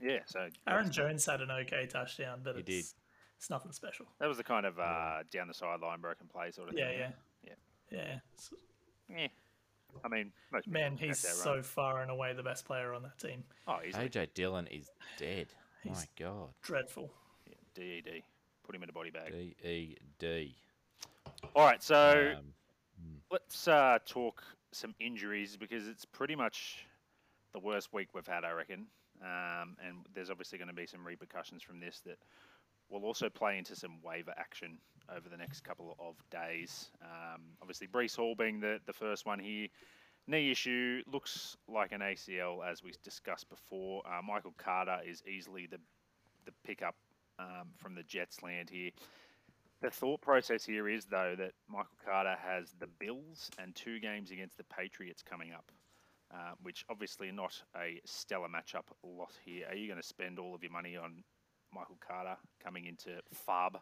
[0.03, 3.01] yeah, so Aaron Jones had an okay touchdown, but He it's did.
[3.39, 4.07] it's nothing special.
[4.19, 6.99] That was the kind of uh, down the sideline broken play sort of Yeah, thing.
[6.99, 7.11] yeah,
[7.45, 7.99] yeah.
[8.03, 8.19] yeah.
[8.37, 8.51] S-
[9.09, 9.29] Yeah.
[10.05, 13.03] I mean, most Man, he's have that so far and away the best player on
[13.03, 13.45] that team.
[13.67, 14.09] Oh, easily.
[14.09, 15.49] AJ Dillon is dead.
[15.83, 16.49] He's- My God.
[16.63, 17.11] Dreadful.
[17.47, 18.23] Yeah, DED.
[18.65, 19.33] Put him in a body bag.
[19.33, 20.57] D E D.
[21.55, 26.85] All right, so Um, let's uh, talk some injuries because it's pretty much
[27.53, 28.87] the worst week we've had, I reckon.
[29.23, 32.19] Um, and there's obviously going to be some repercussions from this that
[32.91, 34.79] will also play into some waiver action
[35.15, 36.91] over the next couple of days.
[37.03, 39.69] Um, obviously, Breece Hall being the, the first one here.
[40.29, 44.03] Knee issue looks like an ACL, as we discussed before.
[44.07, 45.79] Uh, Michael Carter is easily the
[46.45, 46.95] the pickup
[47.39, 48.91] um, from the Jets land here.
[49.83, 54.31] The thought process here is though that Michael Carter has the Bills and two games
[54.31, 55.71] against the Patriots coming up,
[56.33, 59.67] uh, which obviously not a stellar matchup lot here.
[59.69, 61.23] Are you going to spend all of your money on
[61.75, 63.77] Michael Carter coming into FAAB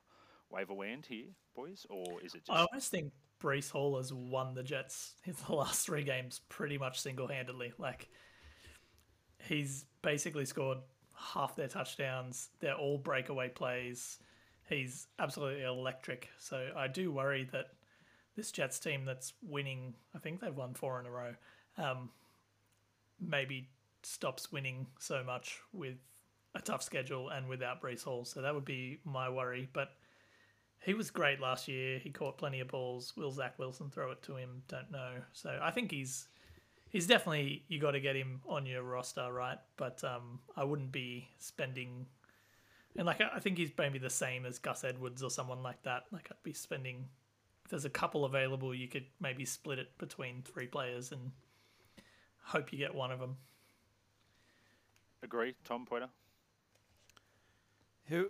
[0.51, 2.51] waiver wand here, boys, or is it just?
[2.51, 6.79] I almost think Breece Hall has won the Jets in the last three games pretty
[6.79, 7.73] much single handedly.
[7.79, 8.09] Like,
[9.39, 10.79] he's basically scored
[11.15, 12.49] half their touchdowns.
[12.61, 14.19] They're all breakaway plays.
[14.69, 16.29] He's absolutely electric.
[16.39, 17.67] So I do worry that
[18.37, 21.35] this Jets team that's winning, I think they've won four in a row,
[21.77, 22.11] um,
[23.21, 23.69] maybe
[24.03, 25.97] stops winning so much with
[26.55, 28.25] a tough schedule and without Breece Hall.
[28.25, 29.69] So that would be my worry.
[29.73, 29.91] But
[30.85, 31.99] he was great last year.
[31.99, 33.15] He caught plenty of balls.
[33.17, 34.63] Will Zach Wilson throw it to him?
[34.69, 35.13] Don't know.
[35.33, 36.29] So I think he's
[36.91, 39.59] he's definitely you got to get him on your roster, right?
[39.77, 42.07] But um, I wouldn't be spending.
[42.97, 45.83] And like I I think he's maybe the same as Gus Edwards or someone like
[45.85, 46.05] that.
[46.13, 47.07] Like I'd be spending.
[47.65, 51.31] If there's a couple available, you could maybe split it between three players and
[52.43, 53.39] hope you get one of them.
[55.23, 56.11] agree, Tom Poiter?
[58.09, 58.29] Who,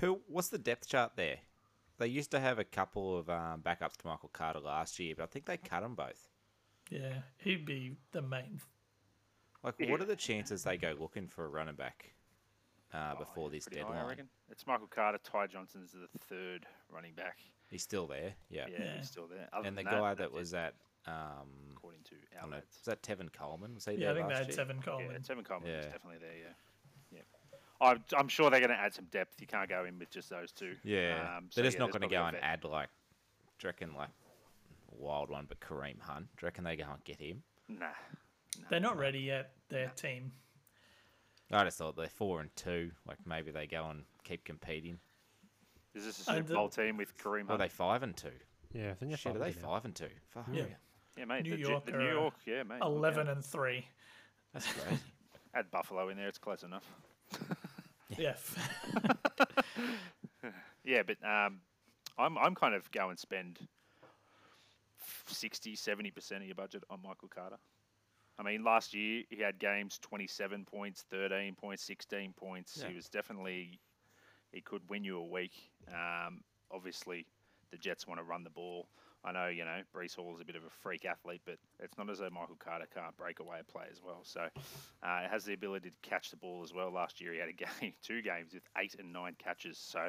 [0.00, 1.38] who, what's the depth chart there?
[1.98, 5.22] They used to have a couple of um, backups to Michael Carter last year, but
[5.24, 6.28] I think they cut them both.
[6.90, 8.60] Yeah, he'd be the main.
[9.62, 9.90] Like, Yeah.
[9.90, 12.12] what are the chances they go looking for a running back
[12.92, 14.08] uh, Oh, before yeah, this pretty high, I deadline?
[14.08, 14.28] reckon.
[14.50, 17.38] It's Michael Carter, Ty Johnson's the third running back.
[17.68, 18.66] He's still there, yeah.
[18.68, 18.96] Yeah, Yeah.
[18.98, 19.48] he's still there.
[19.52, 20.74] Other And the than guy that that's it, was at,
[21.06, 22.76] um, according to I don't know, outlets.
[22.78, 23.74] was that Tevin Coleman?
[23.74, 24.54] Was he Yeah, there I think they had year?
[24.54, 25.22] seven Yeah, Coleman.
[25.22, 25.90] Tevin Coleman is Yeah.
[25.92, 26.36] definitely there.
[26.36, 26.52] Yeah, yeah.
[27.80, 29.40] I'm, I'm sure they're going to add some depth.
[29.40, 30.74] You can't go in with just those two.
[30.82, 32.88] Yeah, Um, so they're just yeah, not going to go and add like,
[33.58, 34.08] do you reckon like
[34.90, 36.26] wild one, but Kareem Hunt?
[36.36, 37.42] Do you reckon they go and get him?
[37.68, 37.86] Nah.
[38.70, 39.52] They're not ready yet.
[39.68, 40.32] Their team.
[41.52, 42.90] I just thought they're four and two.
[43.06, 44.98] Like maybe they go and keep competing.
[45.94, 48.16] Is this a And Super the- Bowl team with Kareem Or are they five and
[48.16, 48.28] two?
[48.72, 49.68] Yeah, I think they're Shit, are they and now.
[49.68, 50.08] five and two?
[50.30, 50.64] Fuck Yeah.
[51.16, 51.44] Yeah, mate.
[51.44, 52.80] New the, York the New York, yeah, mate.
[52.82, 53.86] Eleven and three.
[54.52, 55.00] That's crazy.
[55.54, 56.28] Add Buffalo in there.
[56.28, 56.84] It's close enough.
[58.16, 58.34] Yeah.
[60.86, 61.58] Yeah, but um,
[62.16, 63.58] I'm I'm kind of go and spend
[65.26, 67.56] 60, 70 percent of your budget on Michael Carter.
[68.38, 72.78] I mean, last year he had games 27 points, 13 points, 16 points.
[72.80, 72.90] Yeah.
[72.90, 73.80] He was definitely
[74.52, 75.54] he could win you a week.
[75.88, 77.26] Um, obviously,
[77.72, 78.86] the Jets want to run the ball.
[79.26, 81.98] I know, you know, Breece Hall is a bit of a freak athlete, but it's
[81.98, 84.20] not as though Michael Carter can't break away a play as well.
[84.22, 86.92] So uh, it has the ability to catch the ball as well.
[86.92, 89.78] Last year he had a game, two games with eight and nine catches.
[89.78, 90.08] So, uh,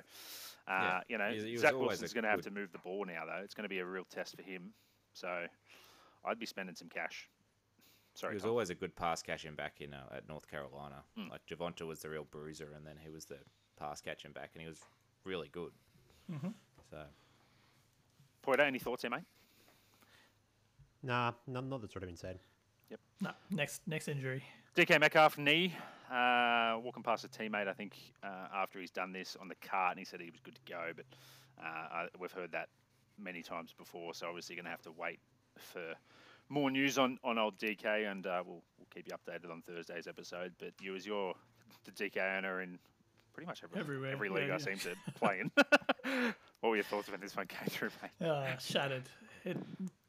[0.68, 3.06] Yeah, you know, he he Zach always Wilson's going to have to move the ball
[3.06, 3.42] now, though.
[3.44, 4.72] It's going to be a real test for him.
[5.14, 5.48] So
[6.24, 7.28] I'd be spending some cash.
[8.14, 8.52] Sorry, he was Tom.
[8.52, 11.04] always a good pass catching back in uh, at North Carolina.
[11.18, 11.30] Hmm.
[11.30, 13.38] Like Javonte was the real bruiser, and then he was the
[13.80, 14.80] pass catching back, and he was
[15.24, 15.72] really good.
[16.32, 16.50] Mm-hmm.
[16.90, 16.98] So
[18.48, 19.26] Poiter, any thoughts here, mate?
[21.04, 22.40] Nah, not, not that's already been said.
[23.20, 24.42] no, next next injury.
[24.74, 25.76] DK Metcalf knee,
[26.10, 29.92] uh, walking past a teammate, I think, uh, after he's done this on the cart,
[29.92, 30.92] and he said he was good to go.
[30.96, 31.06] But
[31.62, 32.70] uh, I, we've heard that
[33.20, 35.20] many times before, so obviously going to have to wait
[35.58, 35.84] for
[36.48, 40.08] more news on, on old DK, and uh, we'll, we'll keep you updated on Thursday's
[40.08, 40.54] episode.
[40.58, 41.34] But you, as your
[41.84, 42.80] the DK owner in
[43.34, 44.58] pretty much every, Everywhere, every yeah, league I yeah.
[44.58, 45.52] seem to play in.
[46.62, 48.28] what were your thoughts when this one came through, mate?
[48.28, 49.04] Uh, shattered.
[49.46, 49.58] It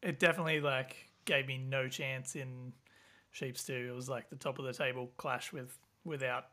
[0.03, 2.73] it definitely like gave me no chance in
[3.31, 3.89] Sheep Stew.
[3.91, 6.47] It was like the top of the table clash with without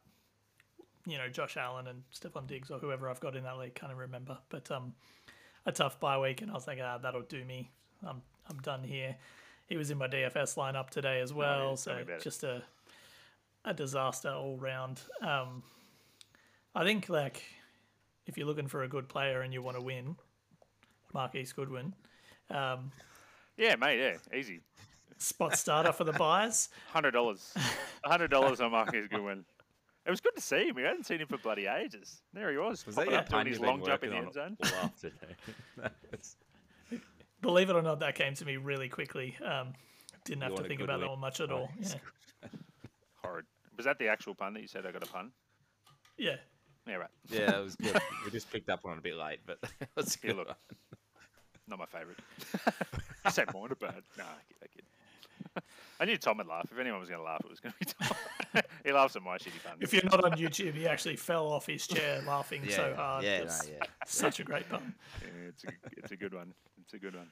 [1.08, 3.76] you know Josh Allen and Stefon Diggs or whoever I've got in that league.
[3.76, 4.94] Can't even remember, but um,
[5.66, 7.72] a tough bye week, and I was like, ah, that'll do me.
[8.06, 9.16] I'm I'm done here.
[9.68, 12.22] He was in my DFS lineup today as well, Oh, yeah, tell so it.
[12.22, 12.62] just a
[13.64, 15.02] a disaster all round.
[15.22, 15.64] Um,
[16.76, 17.42] I think like
[18.26, 20.16] if you're looking for a good player and you want to win,
[21.14, 21.94] Marquise Goodwin.
[22.50, 22.92] Um,
[23.58, 24.62] Yeah, mate, yeah, easy.
[25.18, 26.70] spot starter for the buys.
[26.92, 27.54] Hundred dollars.
[28.04, 29.46] hundred dollars on Marquise Goodwin.
[30.06, 30.76] It was good to see him.
[30.76, 32.22] We hadn't seen him for bloody ages.
[32.34, 32.86] There he was.
[32.86, 34.58] was that popping your up doing his long jump in the end zone?
[34.64, 35.36] on all afternoon?
[35.78, 36.36] That's-
[37.42, 39.36] Believe it or not, that came to me really quickly.
[39.44, 39.74] Um,
[40.24, 41.70] didn't have to think good about that it much at all.
[41.80, 42.50] Yeah.
[43.24, 43.46] Horrid.
[43.78, 45.32] Was that the actual pun that you said I got a pun?
[46.18, 46.38] yeah.
[46.88, 47.10] Yeah, right.
[47.30, 47.98] yeah, it was good.
[48.26, 50.38] we just picked up on it a bit late, but it was Yeah, good.
[50.38, 50.56] look.
[51.68, 52.20] Not my favourite.
[53.26, 54.04] you said more to bird.
[54.18, 55.64] No, I kid, I kid.
[56.00, 56.68] I knew Tom would laugh.
[56.72, 58.62] If anyone was going to laugh, it was going to be Tom.
[58.84, 59.78] he laughs at my shitty puns.
[59.82, 63.24] If you're not on YouTube, he actually fell off his chair laughing Yeah, so hard.
[63.24, 63.80] yeah, no, yeah.
[64.06, 64.94] Such a great pun.
[65.22, 65.68] Yeah, it's, a,
[65.98, 66.54] it's a good one.
[66.84, 67.32] It's a good one.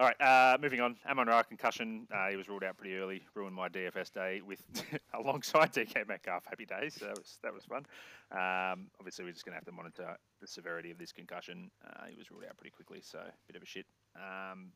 [0.00, 0.96] All right, uh, moving on.
[1.06, 2.08] Amon Ra concussion.
[2.10, 3.22] Uh, he was ruled out pretty early.
[3.34, 4.62] Ruined my DFS day with
[5.12, 6.46] alongside DK Metcalf.
[6.46, 6.94] Happy days.
[6.98, 7.84] So that was that was fun.
[8.32, 11.70] Um, obviously, we're just going to have to monitor the severity of this concussion.
[11.86, 13.84] Uh, he was ruled out pretty quickly, so a bit of a shit.
[14.16, 14.72] Um,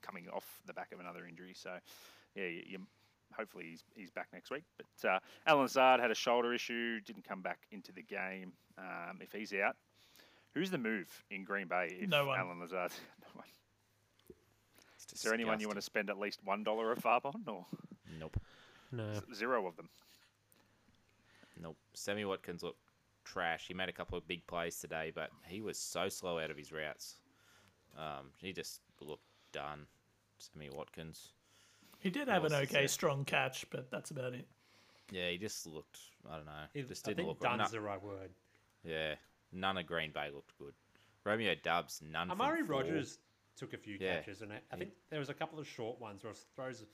[0.00, 1.70] coming off the back of another injury, so
[2.36, 2.78] yeah, you, you,
[3.36, 4.62] hopefully he's he's back next week.
[4.76, 8.52] But uh, Allen Lazard had a shoulder issue, didn't come back into the game.
[8.78, 9.74] Um, if he's out,
[10.54, 11.96] who's the move in Green Bay?
[12.00, 12.38] If No one.
[12.38, 12.92] Allen Lazard.
[13.22, 13.46] no one.
[15.18, 17.42] It's Is there anyone you want to spend at least one dollar of FAAB on,
[17.48, 17.66] or
[18.20, 18.36] Nope.
[18.92, 19.12] No.
[19.14, 19.88] z- zero of them?
[21.60, 21.76] Nope.
[21.92, 22.78] Sammy Watkins looked
[23.24, 23.66] trash.
[23.66, 26.56] He made a couple of big plays today, but he was so slow out of
[26.56, 27.16] his routes.
[27.98, 29.86] Um, he just looked done.
[30.38, 31.30] Sammy Watkins.
[31.98, 32.88] He did have an okay there?
[32.88, 34.46] strong catch, but that's about it.
[35.10, 35.98] Yeah, he just looked.
[36.30, 36.52] I don't know.
[36.72, 37.40] He just didn't think look.
[37.40, 38.30] done's no- the right word.
[38.84, 39.14] yeah,
[39.52, 40.74] none of Green Bay looked good.
[41.24, 42.28] Romeo Doubs, none.
[42.28, 42.76] from Amari four.
[42.76, 43.18] Rodgers
[43.58, 44.16] took a few Yeah.
[44.16, 46.38] catches, and I, I He- think there was a couple of short ones where it
[46.54, 46.84] throws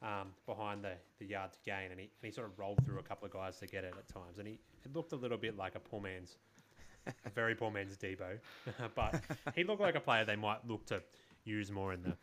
[0.00, 2.98] um, behind the, the yard to gain, and he, and he sort of rolled through
[3.00, 5.38] a couple of guys to get it at times, and he it looked a little
[5.38, 6.36] bit like a poor man's,
[7.06, 8.38] a very poor man's Deebo,
[8.94, 9.20] but
[9.56, 11.02] he looked like a player they might look to
[11.44, 12.16] use more in the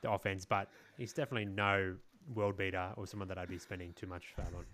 [0.00, 1.94] the offense, but he's definitely no
[2.34, 4.64] world beater or someone that I'd be spending too much time on.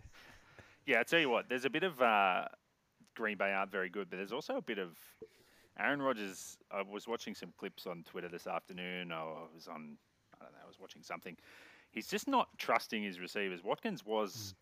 [0.87, 2.47] Yeah, I tell you what, there's a bit of uh,
[3.15, 4.97] Green Bay aren't very good, but there's also a bit of
[5.81, 6.59] Aaron Rodgers.
[6.71, 9.13] I was watching some clips on Twitter this afternoon.
[9.13, 9.23] I
[9.55, 9.97] was on,
[10.41, 11.37] I don't know, I was watching something.
[11.91, 13.65] He's just not trusting his receivers.
[13.65, 14.55] Watkins was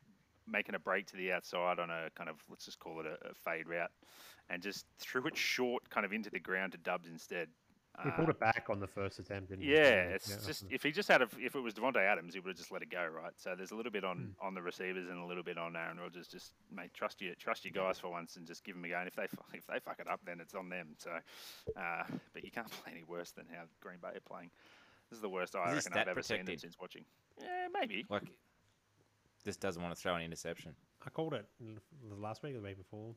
[0.46, 0.52] hmm.
[0.52, 3.30] making a break to the outside on a kind of let's just call it a,
[3.30, 3.90] a fade route,
[4.48, 7.48] and just threw it short, kind of into the ground to Doubs instead.
[8.02, 9.48] He Uh, pulled it back on the first attempt.
[9.50, 9.72] Didn't he?
[9.72, 12.40] yeah, it's Yeah, just if he just had a, if it was Davante Adams, he
[12.40, 13.32] would have just let it go, right?
[13.36, 14.46] So there's a little bit on Hmm.
[14.46, 16.28] on the receivers and a little bit on Aaron Rodgers.
[16.28, 18.98] Just mate, trust you, trust your guys for once and just give them a go.
[18.98, 20.94] And if they if they fuck it up, then it's on them.
[20.98, 21.10] So,
[21.76, 24.50] uh, but you can't play any worse than how Green Bay are playing.
[25.10, 27.04] This is the worst I Is he reckon I've stat ever seen them since watching.
[27.40, 28.04] Yeah, maybe.
[28.10, 28.24] Like,
[29.44, 30.74] just doesn't want to throw an interception.
[31.06, 33.14] I called it the last week or the week before.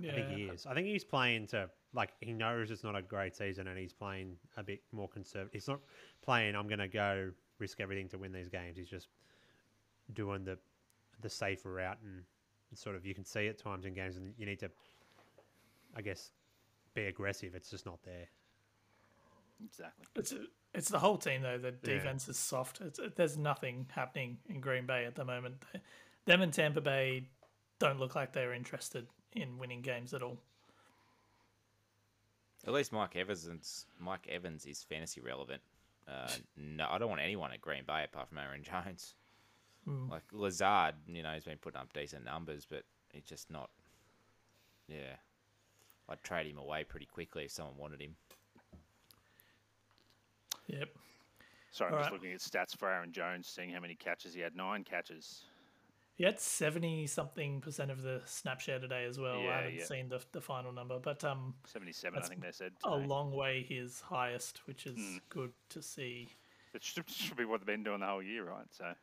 [0.00, 0.12] Yeah.
[0.12, 0.66] I think he is.
[0.66, 3.92] I think he's playing to like he knows it's not a great season, and he's
[3.92, 5.52] playing a bit more conservative.
[5.52, 5.80] He's not
[6.22, 6.54] playing.
[6.56, 8.76] I'm going to go risk everything to win these games.
[8.76, 9.08] He's just
[10.14, 10.58] doing the
[11.20, 12.24] the safer route, and
[12.74, 14.70] sort of you can see at times in games, and you need to,
[15.94, 16.30] I guess,
[16.94, 17.54] be aggressive.
[17.54, 18.28] It's just not there.
[19.64, 20.06] Exactly.
[20.16, 20.34] It's
[20.74, 21.58] it's the whole team though.
[21.58, 21.94] The Yeah.
[21.98, 22.80] defense is soft.
[22.80, 25.62] It's, there's nothing happening in Green Bay at the moment.
[26.24, 27.26] Them and Tampa Bay
[27.78, 30.38] don't look like they're interested in winning games at all.
[32.66, 35.62] At least Mike Evans, is- Mike Evans is fantasy relevant.
[36.06, 39.14] Uh, no, I don't want anyone at Green Bay apart from Aaron Jones.
[40.10, 43.68] Like Lazard, you know, he's been putting up decent numbers, but he's just not.
[44.86, 45.16] Yeah,
[46.08, 48.14] I'd trade him away pretty quickly if someone wanted him.
[50.68, 50.88] Yep.
[51.72, 51.92] Sorry, Yep.
[51.92, 52.12] I'm All just right.
[52.12, 54.54] looking at stats for Aaron Jones, seeing how many catches he had.
[54.54, 55.46] Nine catches.
[56.14, 59.40] He had seventy something percent of the snap share today as well.
[59.40, 59.84] Yeah, I haven't yeah.
[59.84, 62.72] seen the the final number, but um, 77, I think they said.
[62.84, 65.16] a long way his highest, which is Hmm.
[65.30, 66.28] good to see.
[66.74, 68.66] It should, should be what they've been doing the whole year, right?
[68.70, 68.94] So,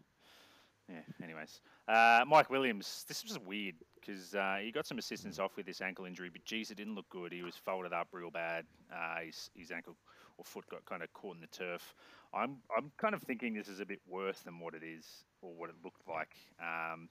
[0.87, 1.01] yeah.
[1.23, 3.05] Anyways, uh, Mike Williams.
[3.07, 6.43] This was weird because uh, he got some assistance off with this ankle injury, but
[6.45, 7.31] geez, it didn't look good.
[7.31, 8.65] He was folded up real bad.
[8.91, 9.95] Uh, his, his ankle
[10.39, 11.93] or foot got kind of caught in the turf.
[12.33, 15.05] I'm I'm kind of thinking this is a bit worse than what it is
[15.41, 16.33] or what it looked like.
[16.59, 17.09] Um,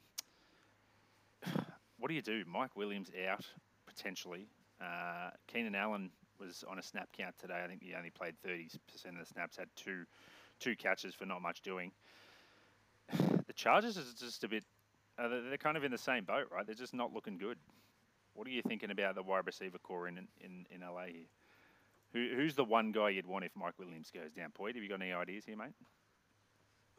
[1.99, 2.43] what do you do?
[2.47, 3.45] Mike Williams out
[3.87, 4.49] potentially.
[4.81, 6.11] Uh, Keenan Allen
[6.41, 7.61] was on a snap count today.
[7.63, 8.71] I think he only played 30%
[9.09, 10.05] of the snaps, had two
[10.61, 11.93] two catches for not much doing.
[13.47, 14.63] The Chargers is just a bit.
[15.19, 16.67] Uh, they're they're kind of in the same boat, right?
[16.67, 17.59] They're just not looking good.
[18.35, 21.27] What are you thinking about the wide receiver core in in, in LA here?
[22.13, 24.51] Who, who's the one guy you'd want if Mike Williams goes down?
[24.51, 24.75] Point.
[24.77, 25.73] have you got any ideas here, mate?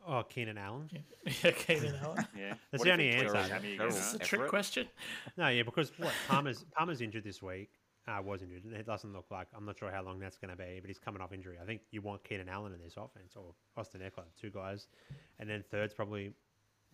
[0.07, 0.89] Oh, Keenan Allen.
[1.43, 2.25] Yeah, Keenan Allen.
[2.37, 3.43] Yeah, That's What the only answer.
[3.47, 3.91] Sammy, you Carroll.
[3.91, 4.19] go It's now?
[4.21, 4.87] a trick question.
[5.37, 7.69] No, yeah, because what Palmer's Palmer's injured this week.
[8.07, 9.45] Uh, was injured, and it doesn't look like.
[9.55, 11.57] I'm not sure how long that's going to be, but he's coming off injury.
[11.61, 14.87] I think you want Keenan Allen in this offense or Austin Ekeler, two guys,
[15.37, 16.31] and then third's probably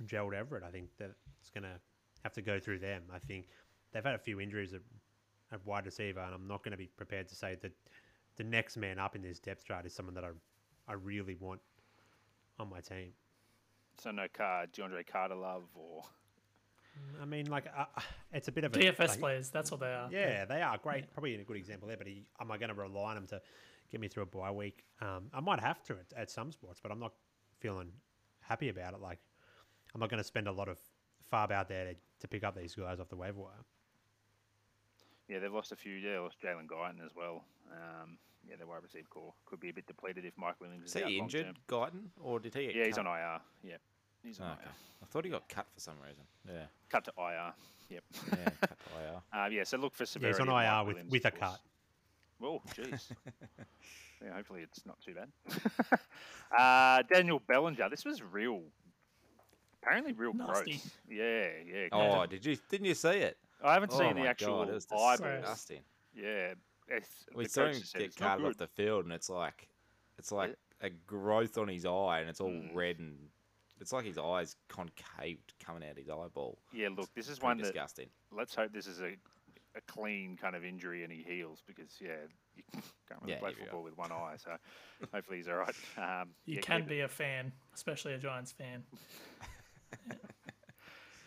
[0.05, 0.63] Gerald Everett.
[0.67, 1.79] I think that it's going to
[2.23, 3.03] have to go through them.
[3.13, 3.47] I think
[3.93, 4.81] they've had a few injuries at,
[5.53, 7.71] at wide receiver, and I'm not going to be prepared to say that
[8.37, 10.29] the next man up in this depth chart is someone that I
[10.87, 11.61] I really want
[12.59, 13.11] on my team.
[13.97, 16.03] So no car, DeAndre Carter love or
[17.21, 17.85] I mean, like uh,
[18.31, 20.09] it's a bit of a DFS like- players, that's what they are.
[20.11, 21.11] Yeah, they are great.
[21.13, 21.97] Probably a good example there.
[21.97, 23.41] But he, am I going to rely on him to
[23.91, 24.85] get me through a bye week?
[25.01, 27.13] Um, I might have to at, at some spots, but I'm not
[27.59, 27.89] feeling
[28.41, 29.01] happy about it.
[29.01, 29.19] Like
[29.93, 30.77] I'm not going to spend a lot of
[31.31, 33.63] FAAB out there to, to pick up these guys off the waiver wire.
[35.27, 35.93] Yeah, they've lost a few.
[35.95, 37.43] Yeah, they lost Jalen Guyton as well.
[37.71, 38.17] Um,
[38.47, 41.01] yeah, their wide receiver core could be a bit depleted if Mike Williams Is is,
[41.07, 41.57] he long injured.
[41.67, 42.67] Guyton, or did he?
[42.67, 43.39] Get Yeah, he's on IR.
[43.63, 43.77] Yeah,
[44.23, 44.61] he's on Oh, okay.
[44.65, 44.71] IR.
[45.01, 46.23] I thought he got cut for some reason.
[46.47, 47.53] Yeah, Cut to IR.
[47.89, 48.03] Yep.
[48.31, 49.21] yeah, cut to IR.
[49.45, 50.35] Uh, yeah, so look for Yeah, severity.
[50.37, 51.59] he's on of Mike IR with, Williams, with a cut.
[52.43, 53.11] Oh, jeez.
[54.23, 55.99] yeah, hopefully it's not too bad.
[56.57, 57.89] uh, Daniel Bellinger.
[57.89, 58.61] This was real.
[59.81, 60.71] Apparently, real Nasty.
[60.71, 60.89] gross.
[61.09, 61.87] Yeah, yeah.
[61.91, 62.57] Oh, did you?
[62.69, 63.37] Didn't you see it?
[63.63, 65.79] I haven't oh seen the actual God, it was disgusting.
[66.15, 66.53] Yeah,
[66.87, 69.67] it's, We the saw him get it's carted off the field, and it's like,
[70.17, 72.75] it's like a growth on his eye, and it's all Mm.
[72.75, 73.17] red, and
[73.79, 76.57] it's like his eyes concaved coming out of his eyeball.
[76.73, 78.07] Yeah, look, this is Pretty one that disgusting.
[78.31, 79.15] let's hope this is a,
[79.75, 82.11] a clean kind of injury and he heals because yeah,
[82.55, 82.63] you
[83.07, 84.35] can't really Yeah, play football with one eye.
[84.37, 84.51] So
[85.13, 85.75] hopefully he's all right.
[85.97, 88.83] Um, You yeah, can keep, be a fan, especially a Giants fan.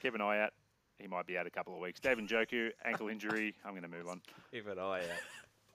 [0.02, 0.52] keep an eye out.
[0.98, 2.00] He might be out a couple of weeks.
[2.00, 3.54] David Njoku, ankle injury.
[3.64, 4.20] I'm going to move on.
[4.52, 5.02] Even I, eye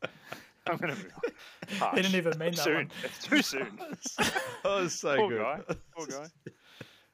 [0.03, 0.09] out.
[0.67, 1.31] I'm going to move on.
[1.69, 1.95] They Harsh.
[1.95, 2.75] didn't even mean that soon.
[2.75, 2.91] one.
[3.03, 3.77] It's too soon.
[4.17, 5.39] that was so Poor good.
[5.41, 5.75] guy.
[5.97, 6.27] Poor guy.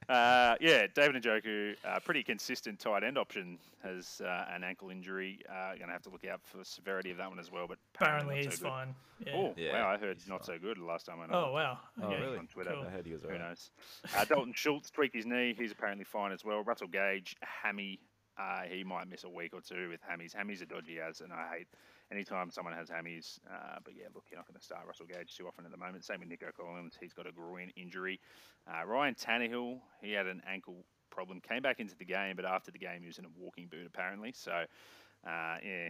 [0.10, 5.39] Uh, yeah, David Njoku, uh, pretty consistent tight end option, has uh, an ankle injury.
[5.47, 7.68] Uh, going to have to look out for the severity of that one as well.
[7.68, 8.95] But Apparently not he's so fine.
[9.26, 9.34] Yeah.
[9.36, 10.55] Oh, Yeah, wow, I heard not fine.
[10.55, 11.45] so good the last time I know.
[11.49, 11.78] Oh wow.
[12.01, 12.38] Oh, Okay, really?
[12.39, 12.72] On Twitter.
[12.72, 12.86] cool.
[12.88, 13.41] I heard he was Who alright.
[13.49, 13.70] knows?
[14.18, 15.53] Uh, Dalton Schultz tweaked his knee.
[15.57, 16.64] He's apparently fine as well.
[16.64, 17.99] Russell Gage, hammy.
[18.38, 20.34] Uh, he might miss a week or two with hammies.
[20.36, 21.68] Hammies are dodgy as, and I hate
[22.12, 23.39] anytime someone has hammies.
[23.49, 25.78] Uh, but yeah, look, you're not going to start Russell Gage too often at the
[25.78, 26.03] moment.
[26.05, 26.95] Same with Nico Collins.
[26.99, 28.20] He's got a groin injury.
[28.68, 31.41] Uh, Ryan Tannehill, he had an ankle problem.
[31.41, 33.86] Came back into the game, but after the game, he was in a walking boot
[33.88, 34.32] apparently.
[34.32, 35.89] So, uh, yeah,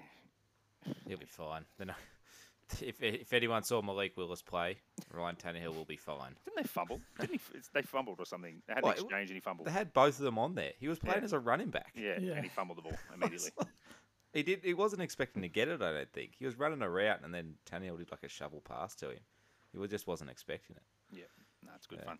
[1.07, 1.65] He'll be fine.
[1.77, 1.97] They're not-
[2.81, 4.77] If, if anyone saw Malik Willis play,
[5.11, 6.35] Ryan Tannehill will be fine.
[6.45, 7.01] didn't they fumble?
[7.19, 7.59] Didn't he?
[7.73, 8.61] They fumbled or something.
[8.67, 9.67] They had Well, an it- exchange and he fumbled.
[9.67, 10.73] They had both of them on there.
[10.79, 11.25] He was playing Yeah.
[11.25, 11.91] as a running back.
[11.95, 12.33] Yeah, Yeah.
[12.33, 13.49] and he fumbled the ball immediately.
[14.33, 14.63] He did.
[14.63, 15.81] He wasn't expecting to get it.
[15.81, 18.61] I don't think he was running a route, and then Tannehill did like a shovel
[18.61, 19.19] pass to him.
[19.79, 20.83] He just wasn't expecting it.
[21.11, 21.23] Yeah,
[21.65, 22.05] no, it's good Yeah.
[22.05, 22.19] fun.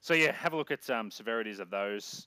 [0.00, 2.26] So yeah, have a look at um, severities of those.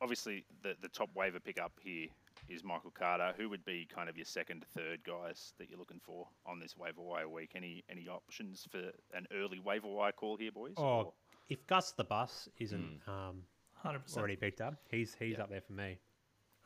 [0.00, 2.08] Obviously, the the top waiver pickup here
[2.48, 3.34] is Michael Carter.
[3.36, 6.76] Who would be kind of your second, third guys that you're looking for on this
[6.78, 7.50] waiver wire week?
[7.54, 10.72] Any any options for an early waiver wire call here, boys?
[10.78, 11.12] Oh, Or-
[11.50, 13.42] if Gus the bus isn't um,
[13.74, 14.18] Hundred percent.
[14.20, 15.42] already picked up, he's he's Yeah.
[15.42, 15.98] up there for me.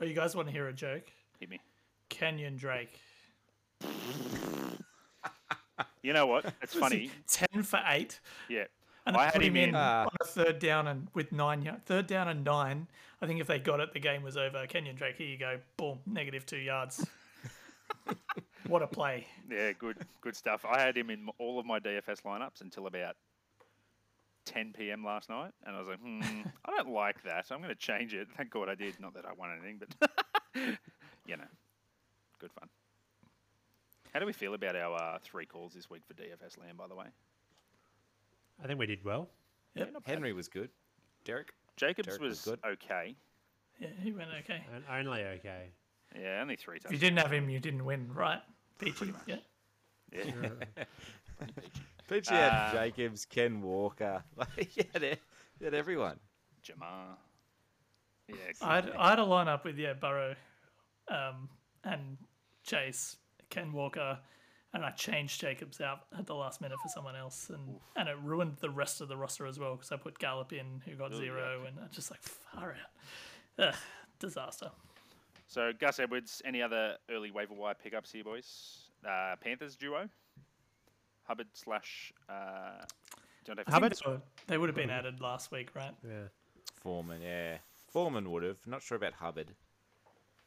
[0.01, 1.11] Oh, you guys want to hear a joke?
[1.41, 1.61] Hit me.
[2.09, 2.99] Kenyon Drake.
[6.03, 6.53] You know what?
[6.63, 7.11] It's funny.
[7.27, 8.21] Ten for eight.
[8.49, 8.65] Yeah,
[9.07, 10.03] And I had him in in- Ah.
[10.05, 12.89] on a third down and with nine yard, third down and nine.
[13.23, 14.67] I think if they got it, the game was over.
[14.67, 17.07] Kenyon Drake, here you go, boom, negative two yards.
[18.67, 19.27] what a play!
[19.51, 20.65] yeah, good good stuff.
[20.71, 23.17] I had him in all of my DFS lineups until about
[24.45, 25.03] 10 p.m.
[25.05, 26.21] last night, and I was like, hmm,
[26.67, 27.47] I don't like that.
[27.51, 28.29] I'm going to change it.
[28.37, 29.01] Thank God I did.
[29.01, 30.11] Not that I won anything, but
[31.27, 31.45] you know,
[32.39, 32.69] good fun.
[34.13, 36.77] How do we feel about our uh, three calls this week for DFS land?
[36.79, 37.07] By the way,
[38.63, 39.29] I think we did well.
[39.75, 39.93] Yep.
[39.93, 40.13] not bad.
[40.15, 40.71] Henry was good.
[41.25, 41.53] Derrick.
[41.77, 42.59] Jacobs Derrick was was good.
[42.65, 43.17] okay.
[43.81, 44.63] Yeah, he went okay.
[44.73, 45.71] And only okay.
[46.15, 48.41] Yeah, only three If you didn't have him, you didn't win, right?
[48.79, 49.13] Peachy.
[49.27, 49.37] Yeah.
[50.13, 50.25] Yeah.
[52.09, 54.23] Peachy had Uh, Jacobs, Ken Walker.
[54.37, 55.19] Like, he, had,
[55.59, 56.21] he had everyone.
[56.65, 57.17] Ja'Marr.
[58.29, 60.35] Yeah, I had, I had a lineup with yeah Burrow,
[61.09, 61.49] um,
[61.85, 62.17] and
[62.65, 63.17] Chase,
[63.51, 64.19] Ken Walker,
[64.73, 68.17] and I changed Jacobs out at the last minute for someone else, and and it
[68.23, 71.13] ruined the rest of the roster as well because I put Gallup in who got
[71.13, 73.75] Ooh, zero, and I just like far out, Ugh,
[74.19, 74.71] disaster.
[75.47, 78.89] So Gus Edwards, any other early waiver wire pickups here, boys?
[79.07, 80.09] Uh, Panthers duo,
[81.25, 82.85] Hubbard slash uh,
[83.45, 85.95] D'Onta I think Hubbard- they they would have been added last week, right?
[86.03, 86.29] Yeah.
[86.81, 87.59] Foreman, yeah.
[87.89, 88.59] Foreman would have.
[88.67, 89.55] Not sure about Hubbard.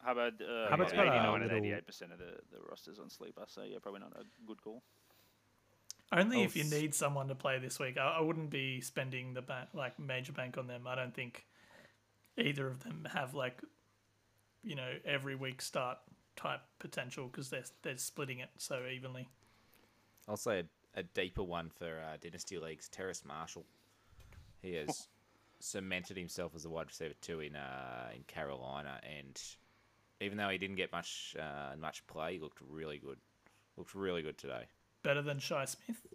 [0.07, 3.43] Hubbard, uh, Hubbard's yeah, got 89 and 88 percent of the, the rosters on sleeper,
[3.45, 4.81] so yeah, probably not a good call.
[6.13, 7.97] Only Oh, if you s- need someone to play this week.
[7.97, 10.87] I, I wouldn't be spending the bank, like major bank on them.
[10.87, 11.45] I don't think
[12.37, 13.61] either of them have like,
[14.63, 15.97] you know, every week start
[16.37, 19.27] type potential because they're they're splitting it so evenly.
[20.29, 20.59] I'll say
[20.95, 23.65] a, a deeper one for uh, Dynasty Leagues, Terrace Marshall.
[24.61, 25.09] He has
[25.59, 29.37] cemented himself as a wide receiver too in uh, in Carolina, and
[30.21, 33.17] even though he didn't get much uh, much play, he looked really good.
[33.77, 34.65] Looked really good today.
[35.03, 36.07] Better than Shi Smith.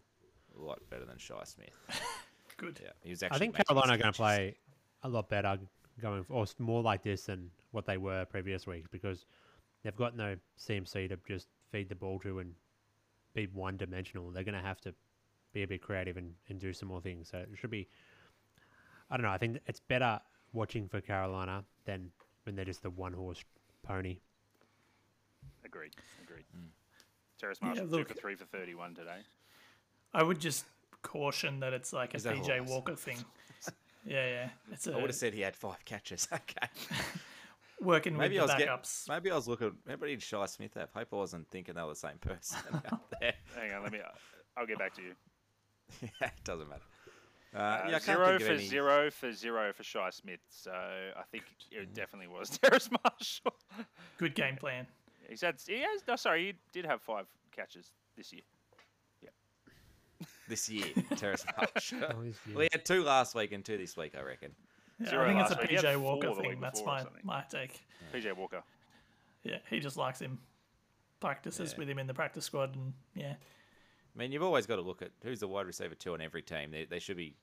[0.58, 1.76] A lot better than Shi Smith.
[2.58, 2.78] Good.
[2.82, 3.36] Yeah, he was actually.
[3.36, 4.54] I think Carolina are going to play
[5.02, 5.58] a lot better
[6.00, 9.24] going, or more like this than what they were previous weeks because
[9.82, 12.52] they've got no CMC to just feed the ball to and
[13.34, 14.30] be one dimensional.
[14.30, 14.94] They're going to have to
[15.52, 17.30] be a bit creative and, and do some more things.
[17.30, 17.88] So it should be.
[19.10, 19.32] I don't know.
[19.32, 20.20] I think it's better
[20.52, 22.10] watching for Carolina than
[22.44, 23.42] when they're just the one horse
[23.92, 24.18] pony.
[25.64, 25.94] Agreed.
[26.22, 26.44] Agreed.
[26.56, 26.68] Mm.
[27.38, 29.20] Terrace Yeah, Marshall two look- for three for 31 today.
[30.14, 30.64] I would just
[31.02, 32.70] caution that it's like a Is that PJ horse?
[32.70, 33.18] Walker thing.
[34.04, 34.48] Yeah, yeah.
[34.72, 36.26] It's a I would have said he had five catches.
[36.32, 36.66] Okay.
[37.80, 38.74] working Maybe I with was the getting.
[38.74, 39.08] backups.
[39.08, 39.76] Maybe I was looking.
[39.86, 40.90] Maybe did Shi Smith have?
[40.92, 42.58] Hope I wasn't thinking they were the same person
[42.90, 43.34] out there.
[43.56, 44.00] Hang on, let me.
[44.56, 45.12] I'll get back to you.
[46.02, 46.82] yeah, it doesn't matter.
[47.54, 50.40] Uh, yeah, I can't zero think of for any- zero for zero for Shi Smith.
[50.48, 53.54] So I think it definitely was Terrace Marshall.
[54.16, 54.86] Good game plan.
[55.28, 55.56] He's had.
[55.66, 56.02] He has.
[56.08, 58.42] No, sorry, he did have five catches this year.
[59.22, 59.28] Yeah.
[60.48, 60.86] This year.
[61.16, 62.00] Terrace Marshall.
[62.10, 62.14] Oh.
[62.54, 64.52] Well, he had two last week and two this week, I reckon.
[65.00, 65.80] Yeah, I think it's a week.
[65.80, 66.60] PJ Walker thing.
[66.60, 67.80] That's my, my take.
[68.14, 68.62] PJ Walker.
[69.44, 70.38] Yeah, he just likes him.
[71.20, 71.78] Practices Yeah.
[71.78, 73.34] with him in the practice squad, and yeah,
[74.14, 76.42] I mean, you've always got to look at who's the wide receiver two on every
[76.42, 76.70] team.
[76.70, 77.34] They, they should be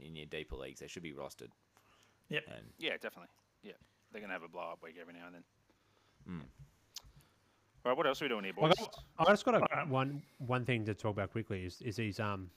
[0.00, 0.80] in your deeper leagues.
[0.80, 1.50] They should be rostered.
[2.30, 2.44] Yep.
[2.48, 3.28] And Yeah, definitely.
[3.62, 3.72] Yeah,
[4.10, 5.42] they're gonna have a blow up week every now and then.
[6.28, 6.40] Mm.
[7.84, 8.72] All right, what else are we doing here, boys?
[8.78, 11.96] I got- I just got a, one one thing to talk about quickly is is
[11.96, 12.50] these um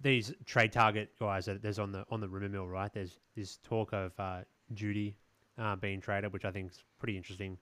[0.00, 2.92] these trade target guys that there's on the on the rumor mill, right?
[2.92, 4.40] There's this talk of uh,
[4.74, 5.14] Jeudy
[5.58, 7.58] uh, being traded, which I think is pretty interesting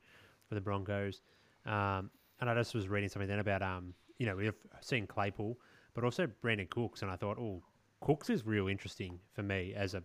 [0.49, 1.23] for the Broncos.
[1.65, 2.11] Um,
[2.41, 5.59] and I just was reading something then about um you know we've seen Claypool,
[5.95, 7.63] but also Brandin Cooks, and I thought, oh,
[8.01, 10.03] Cooks is real interesting for me as a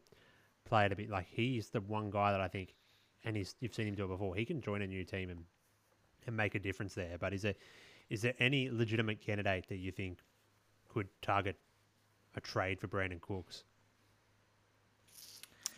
[0.66, 2.76] player to be like he's the one guy that I think,
[3.24, 4.36] and he's you've seen him do it before.
[4.36, 5.44] He can join a new team and
[6.28, 7.18] and make a difference there.
[7.20, 7.56] But is there
[8.10, 10.20] is there any legitimate candidate that you think
[10.90, 11.58] could target
[12.36, 13.64] a trade for Brandin Cooks?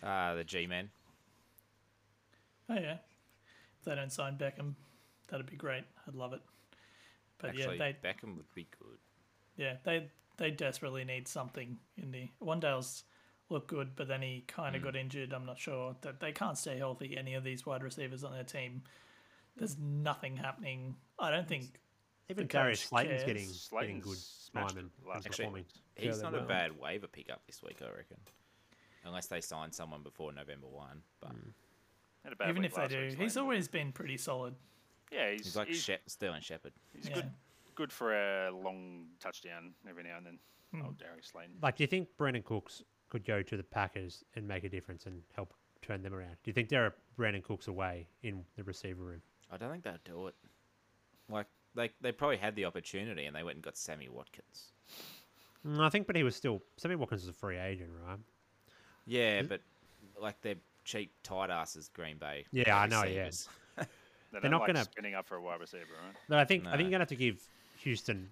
[0.04, 0.89] uh, the G men.
[2.70, 2.97] oh yeah.
[3.80, 4.76] If they don't sign Beckham,
[5.28, 5.84] that'd be great.
[6.07, 6.41] I'd love it.
[7.39, 8.97] But Actually, yeah, they Beckham would be good.
[9.57, 13.03] yeah they they desperately need something in the one Dale's
[13.49, 14.86] looked good, but then he kind of Mm.
[14.86, 15.34] got injured.
[15.34, 17.15] I'm not sure that they can't stay healthy.
[17.17, 18.82] Any of these wide receivers on their team,
[19.57, 20.95] there's nothing happening.
[21.19, 21.80] I don't think
[22.30, 23.24] Even The Darius Slayton's cares.
[23.26, 25.38] getting Slayton's getting good smashed time and, last and week.
[25.38, 25.65] performing.
[25.95, 26.41] He's not well.
[26.43, 28.17] a bad waiver pickup this week, I reckon.
[29.03, 31.32] Unless they sign someone before November one, but
[32.24, 34.55] Had a bad even if they do, week, he's always been pretty solid.
[35.14, 36.74] Yeah, he's, he's like he's, Shep- Sterling Shepard.
[36.93, 37.16] he's Yeah.
[37.16, 37.32] good
[37.76, 40.39] good for a long touchdown every now and then.
[40.74, 40.82] Hmm.
[40.88, 41.55] Oh, Darius Slayton.
[41.61, 45.05] Like, do you think Brandin Cooks could go to the Packers and make a difference
[45.05, 46.32] and help turn them around?
[46.43, 49.22] Do you think there are Brandin Cooks away in the receiver room?
[49.51, 50.36] I don't think they'd do it.
[51.30, 54.72] Like they they probably had the opportunity and they went and got Sammy Watkins.
[55.66, 58.18] Mm, I think, but he was still Sammy Watkins is a free agent, right?
[59.05, 59.61] Yeah, but
[60.20, 60.55] like they're
[60.86, 62.45] cheap tight asses, Green Bay.
[62.51, 63.30] Yeah, I wide know, yeah.
[64.34, 64.41] receivers.
[64.41, 66.15] They They're don't like gonna- spinning up for a wide receiver, right?
[66.27, 67.41] But I think I think you're gonna have to give
[67.79, 68.29] Houston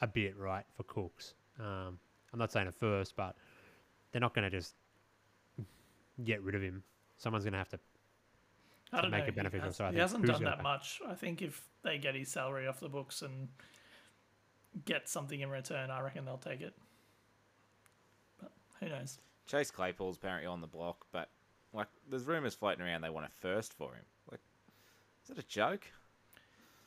[0.00, 1.34] a bit right for Cooks.
[1.58, 1.98] Um,
[2.32, 3.36] I'm not saying a first, but
[4.12, 4.74] they're not gonna just
[6.24, 6.82] get rid of him.
[7.18, 7.78] Someone's gonna have to.
[8.92, 9.28] I don't make know.
[9.28, 10.62] it beneficial, He, has, so I he think hasn't who's done that pay?
[10.62, 11.00] much.
[11.08, 13.48] I think if they get his salary off the books and
[14.84, 16.74] get something in return, I reckon they'll take it.
[18.40, 19.18] But who knows?
[19.46, 21.30] Chase Claypool's apparently on the block, but
[21.72, 24.04] like there's rumors floating around they want a first for him.
[24.30, 24.40] Like,
[25.28, 25.86] is that a joke?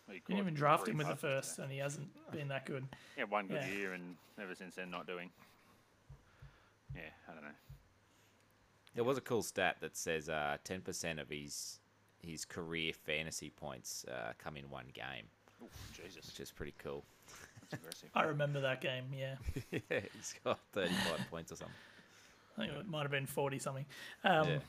[0.08, 2.66] Well, you Didn't even draft him with the five, first, and he hasn't been that
[2.66, 2.88] good.
[3.18, 3.70] Yeah, one good Yeah.
[3.70, 5.30] year, and ever since then, not doing.
[6.96, 7.50] Yeah, I don't know.
[8.96, 11.80] There was a cool stat that says uh, 10% of his
[12.22, 15.26] his career fantasy points uh, come in one game,
[15.64, 17.06] Oof, Jesus, which is pretty cool.
[18.16, 19.06] I remember that game.
[19.16, 19.36] Yeah,
[19.72, 21.76] yeah, he's got 35 points or something.
[22.58, 23.86] I think it might have been forty something.
[24.24, 24.60] Um, Yeah.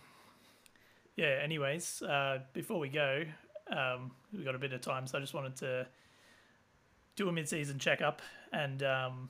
[1.17, 1.41] yeah.
[1.43, 3.25] Anyways, uh, before we go,
[3.71, 5.87] um, we've got a bit of time, so I just wanted to
[7.17, 9.29] do a mid-season checkup and um,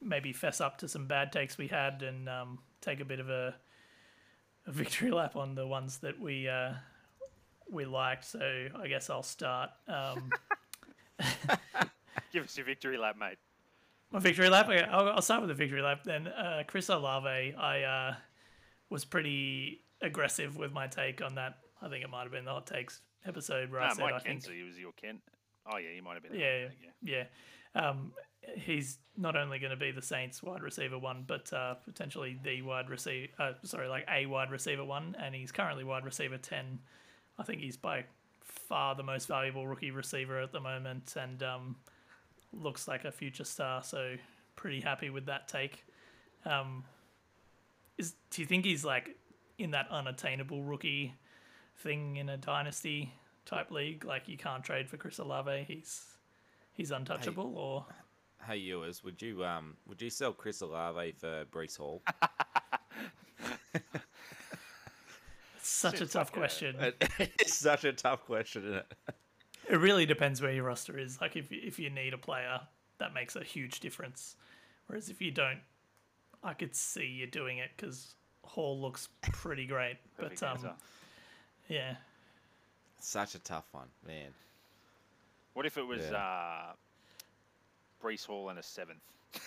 [0.00, 3.28] maybe fess up to some bad takes we had and um, take a bit of
[3.28, 3.54] a,
[4.66, 6.72] a victory lap on the ones that we uh,
[7.70, 8.24] we liked.
[8.24, 9.70] So I guess I'll start.
[9.88, 10.30] Um,
[12.32, 13.38] Give us your victory lap, mate.
[14.12, 14.68] My victory lap.
[14.68, 16.28] Okay, I'll, I'll start with the victory lap then.
[16.28, 18.14] Uh, Chris Olave, I uh,
[18.88, 21.58] was pretty aggressive with my take on that.
[21.82, 24.18] I think it might have been the hot takes episode where I said Mike I
[24.18, 25.20] think Kenzie was your Ken.
[25.72, 26.38] Oh yeah, he might have been.
[26.38, 26.72] Yeah, one,
[27.02, 27.24] yeah.
[27.74, 27.86] yeah.
[27.88, 28.12] Um,
[28.56, 32.62] he's not only going to be the Saints wide receiver one, but uh, potentially the
[32.62, 33.28] wide receiver.
[33.38, 36.78] Uh, sorry, like a wide receiver one, and he's currently wide receiver ten.
[37.38, 38.04] I think he's by
[38.42, 41.76] far the most valuable rookie receiver at the moment, and um,
[42.52, 43.82] looks like a future star.
[43.82, 44.16] So
[44.56, 45.84] pretty happy with that take.
[46.44, 46.84] Um,
[47.98, 49.16] is do you think he's like
[49.58, 51.14] in that unattainable rookie
[51.80, 53.12] thing in a dynasty
[53.46, 54.04] type league?
[54.04, 55.64] Like you can't trade for Chris Olave.
[55.66, 56.04] He's
[56.72, 57.86] he's untouchable, or
[58.46, 62.02] Hey, Ewers, would you um would you sell Chris Olave for Breece Hall?
[65.62, 66.76] such a tough like a- question.
[67.18, 68.92] it's such a tough question, isn't it?
[69.68, 71.20] It really depends where your roster is.
[71.20, 72.60] Like if you- if you need a player,
[72.98, 74.36] that makes a huge difference.
[74.86, 75.60] Whereas if you don't,
[76.42, 79.96] I could see you doing it because Hall looks pretty great.
[80.18, 80.72] Perfect but um, answer.
[81.70, 81.94] Yeah,
[82.98, 84.34] Such a tough one, man.
[85.54, 86.16] What if it was Yeah.
[86.16, 86.72] uh,
[88.02, 89.00] Breece Hall and a seventh?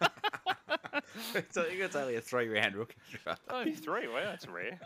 [1.50, 3.42] so it's only a three round rookie draft.
[3.50, 4.06] Oh, three.
[4.08, 4.78] Well, that's rare.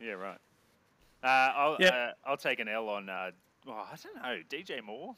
[0.00, 0.38] Yeah, right.
[1.22, 1.92] Uh, I'll Yep.
[1.94, 3.08] uh, I'll take an L on.
[3.08, 3.30] Uh,
[3.68, 4.42] oh, I don't know.
[4.50, 5.14] DJ Moore.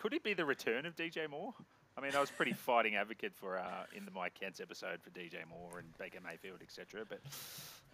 [0.00, 1.52] Could it be the return of DJ Moore?
[1.96, 5.10] I mean, I was pretty fighting advocate for uh, in the Mike Kent's episode for
[5.10, 7.04] DJ Moore and Baker Mayfield, etc.
[7.08, 7.20] But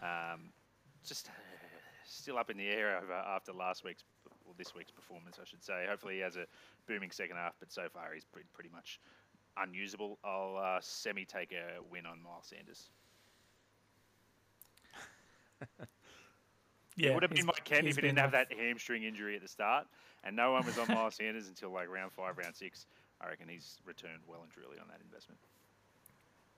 [0.04, 0.40] um,
[1.04, 1.30] just
[2.06, 4.04] still up in the air over after last week's
[4.46, 5.86] or this week's performance, I should say.
[5.88, 6.46] Hopefully, he has a
[6.86, 9.00] booming second half, but so far he's pretty, pretty much
[9.56, 10.18] unusable.
[10.24, 12.90] I'll uh, semi take a win on Miles Sanders.
[16.96, 17.10] yeah.
[17.10, 19.48] It would have been Kent he's if he didn't have that hamstring injury at the
[19.48, 19.86] start,
[20.24, 22.86] and no one was on Miles Sanders until like round five, round six.
[23.20, 25.38] I reckon he's returned well and truly on that investment.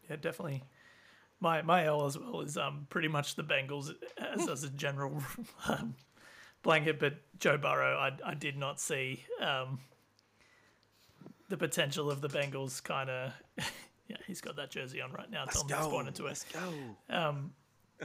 [0.08, 0.62] Yeah, definitely.
[1.40, 5.22] My my L as well is um pretty much the Bengals as as a general
[5.68, 5.94] um,
[6.62, 9.80] blanket, but Joe Burrow, I I did not see um
[11.48, 12.82] the potential of the Bengals.
[12.82, 13.32] Kind of,
[14.08, 15.44] yeah, he's got that jersey on right now.
[15.44, 16.44] Tom just pointed to it.
[16.52, 17.14] go.
[17.14, 17.52] Um,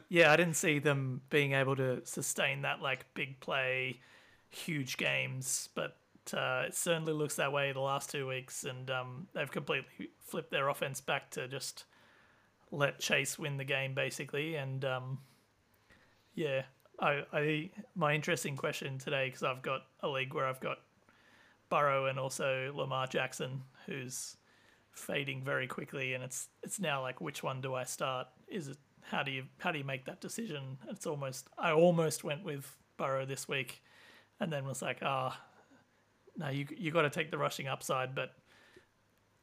[0.10, 4.00] yeah, I didn't see them being able to sustain that like big play,
[4.50, 5.98] huge games, but
[6.34, 10.52] uh, it certainly looks that way the last two weeks, and um, they've completely flipped
[10.52, 11.86] their offense back to just
[12.72, 15.20] let Chase win the game basically, and um,
[16.34, 16.64] yeah,
[17.00, 20.78] I, I my interesting question today because I've got a league where I've got
[21.70, 24.38] Burrow and also Lamar Jackson, who's
[24.92, 28.28] fading very quickly, and it's it's now like which one do I start?
[28.48, 30.78] Is it how do you how do you make that decision?
[30.90, 33.82] It's almost I almost went with Burrow this week,
[34.40, 35.40] and then was like, ah,
[36.38, 38.34] no, you you got to take the rushing upside, but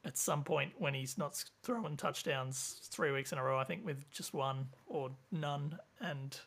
[0.04, 3.84] at some point when he's not throwing touchdowns three weeks in a row, I think
[3.84, 6.38] with just one or none, and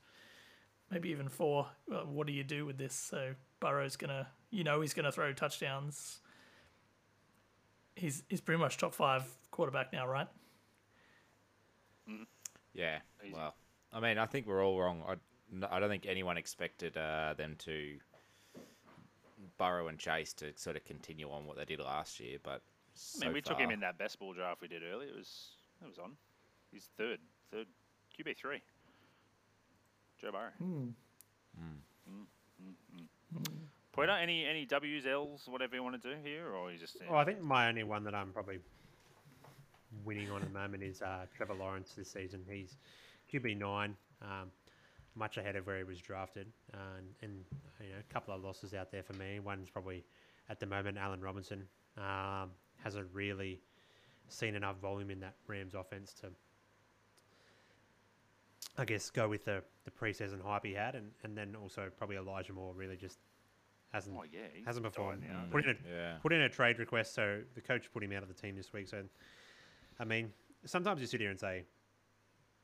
[0.89, 2.93] maybe even four, well, what do you do with this?
[2.93, 6.19] So Burrow's gonna, you know, he's gonna throw touchdowns.
[7.95, 10.27] He's he's pretty much top five quarterback now, right?
[12.73, 12.99] Yeah.
[13.33, 13.55] Well,
[13.93, 15.03] I mean, I think we're all wrong.
[15.07, 17.97] I, I don't think anyone expected uh, them to
[19.57, 22.61] Burrow and Chase to sort of continue on what they did last year, but
[23.15, 25.09] I mean, so we took him in that best ball draft we did earlier.
[25.09, 26.11] It was it was on.
[26.71, 27.19] He's third,
[27.51, 27.67] third
[28.17, 28.61] QB three.
[30.19, 30.51] Joe Burrow.
[30.61, 30.93] Mm,
[31.59, 31.73] mm,
[32.09, 32.25] mm.
[33.91, 37.19] Pointer, any any W's, L's, whatever you want to do here, or you just Well,
[37.19, 38.59] I think my only one that I'm probably
[40.05, 42.41] winning on at the moment is uh, Trevor Lawrence this season.
[42.49, 42.77] He's
[43.31, 44.49] QB nine, um,
[45.15, 47.45] much ahead of where he was drafted, uh, and, and
[47.81, 49.39] you know a couple of losses out there for me.
[49.39, 50.03] One's probably
[50.49, 52.51] at the moment Allen Robinson um,
[52.83, 53.61] hasn't really
[54.27, 56.27] seen enough volume in that Rams offense to.
[58.77, 62.15] I guess go with the, the preseason hype he had, and, and then also probably
[62.15, 63.19] Elijah Moore really just
[63.91, 65.23] hasn't oh yeah, he's hasn't performed.
[65.27, 66.15] now, Put in a Yeah.
[66.21, 68.71] put in a trade request, so the coach put him out of the team this
[68.71, 68.87] week.
[68.87, 69.03] So,
[69.99, 70.31] I mean,
[70.65, 71.65] sometimes you sit here and say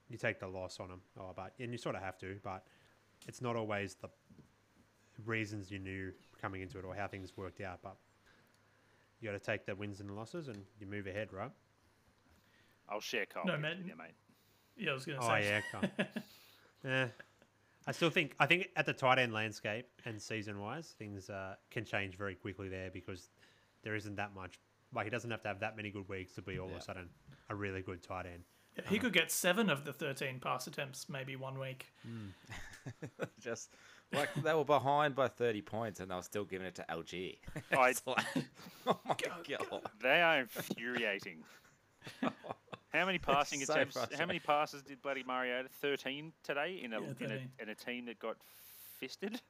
[0.10, 2.66] you take the loss on him, oh, but and you sort of have to, but
[3.28, 4.08] it's not always the
[5.26, 7.80] reasons you knew coming into it or how things worked out.
[7.84, 7.98] But
[9.20, 11.52] you got to take the wins and the losses, and you move ahead, right?
[12.90, 13.78] I'll share Kyle No, Pitts man.
[13.80, 14.16] with you, mate.
[14.78, 15.28] Yeah, I was gonna say.
[15.28, 16.08] Oh yeah, come.
[16.86, 17.08] yeah.
[17.88, 21.56] I still think I think at the tight end landscape and season wise, things uh,
[21.72, 23.30] can change very quickly there because
[23.84, 24.60] there isn't that much.
[24.94, 26.82] Like he doesn't have to have that many good weeks to be all of a
[26.82, 27.10] sudden
[27.50, 28.44] a really good tight end.
[28.78, 31.88] Yeah, he could get seven of the thirteen pass attempts maybe one week.
[33.40, 33.74] Just
[34.14, 37.38] like they were behind by 30 points and they were still giving it to LG.
[37.78, 38.26] I- It's like,
[38.88, 39.82] oh my god.
[40.02, 41.44] They are infuriating.
[42.94, 43.98] How many passing so attempts?
[44.18, 45.68] How many passes did Bloody Mariota?
[45.82, 48.38] Thirteen today in a, Yeah, in a in a team that got
[49.00, 49.42] fisted.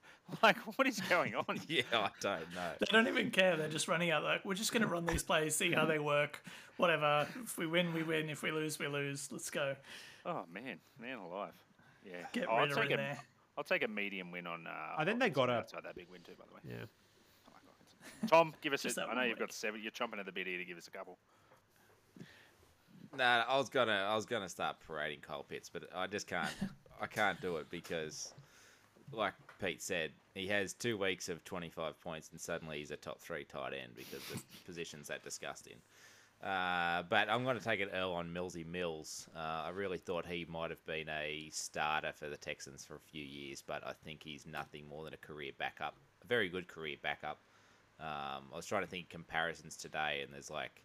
[0.43, 1.61] Like, what is going on?
[1.69, 2.71] Yeah, I don't know.
[2.79, 3.55] They don't even care.
[3.55, 6.43] They're just running out like we're just gonna run these plays, see how they work.
[6.77, 7.27] Whatever.
[7.43, 8.29] If we win, we win.
[8.29, 9.31] If we lose, we lose.
[9.31, 9.75] Let's go.
[10.25, 11.53] Oh man, man alive.
[12.03, 13.19] Yeah, Get Oh, I'll take in a, there.
[13.57, 14.67] I'll take a medium win on.
[14.67, 16.33] Uh, I think they got a- outside that big win too.
[16.37, 16.85] By the way, Yeah.
[18.21, 18.83] Like Tom, give us.
[18.83, 19.81] Just A, that I know you've got seven.
[19.81, 21.17] You're chomping at the bit here to give us a couple.
[23.15, 26.53] Nah, I was gonna, I was gonna start parading Cole Pitts, but I just can't,
[27.01, 28.33] I can't do it because,
[29.11, 33.19] like Pete said, he has two weeks of 25 points and suddenly he's a top
[33.19, 35.77] three tight end because the position's that disgusting.
[36.43, 39.27] Uh, but I'm going to take it Earl on Millsy Mills.
[39.35, 42.99] Uh, I really thought he might have been a starter for the Texans for a
[42.99, 46.67] few years, but I think he's nothing more than a career backup, a very good
[46.67, 47.39] career backup.
[47.99, 50.83] Um, I was trying to think comparisons today, and there's like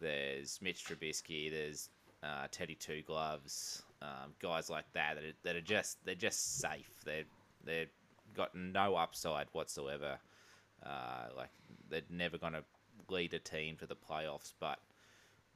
[0.00, 1.88] there's Mitch Trubisky, there's
[2.22, 6.58] uh, Teddy Two Gloves, um, guys like that that are, that are just they're just
[6.58, 6.90] safe.
[7.06, 7.24] They're
[7.64, 7.86] they're
[8.36, 10.18] got no upside whatsoever.
[10.84, 11.48] Uh, like
[11.88, 12.64] they're never going to
[13.08, 14.78] lead a team to the playoffs, but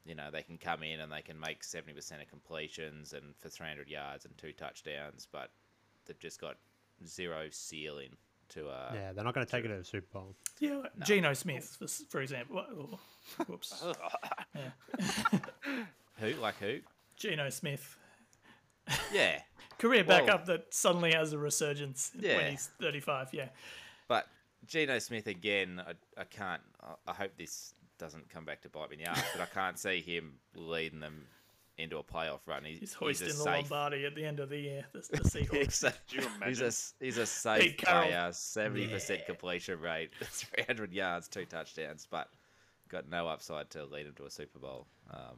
[0.04, 3.34] you know they can come in and they can make seventy percent of completions and
[3.38, 5.50] for three hundred yards and two touchdowns, but
[6.06, 6.56] they've just got
[7.06, 8.10] zero ceiling
[8.50, 10.34] to uh, yeah, they're not going to take it to the Super Bowl.
[10.58, 12.64] Yeah, like Geno Smith, for, for example.
[12.70, 12.98] Oh,
[13.46, 13.84] whoops.
[16.16, 16.78] who like who?
[17.16, 17.96] Geno Smith.
[19.12, 19.40] Yeah,
[19.78, 22.36] Career Well- backup that suddenly has a resurgence Yeah.
[22.36, 23.28] when he's 35.
[23.32, 23.48] Yeah.
[24.08, 24.26] but
[24.66, 25.82] Geno Smith again.
[25.86, 26.62] I, I can't.
[26.82, 29.46] I, I hope this doesn't come back to bite me in the ass, but I
[29.46, 31.26] can't see him leading them
[31.78, 32.64] into a playoff run.
[32.64, 35.18] He, He's a hoisting the safe- Lombardi at the end of the year, the, the
[35.28, 35.50] Seahawks.
[35.64, 40.10] He's a, Do you he's a he's a safe Pete player, seventy percent completion rate,
[40.22, 42.28] three hundred yards, two touchdowns, but
[42.88, 44.86] got no upside to lead him to a Super Bowl.
[45.12, 45.36] Um,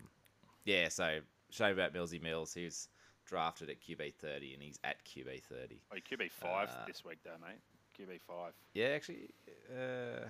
[0.65, 1.19] yeah, so
[1.51, 2.55] shame about Millsy Mills.
[2.55, 2.89] He was
[3.27, 5.81] drafted at QB thirty, and he's at QB thirty.
[5.93, 7.59] Oh, QB five Uh, this week, though, mate.
[8.01, 8.53] QB five.
[8.75, 9.29] Yeah, actually,
[9.71, 10.27] uh,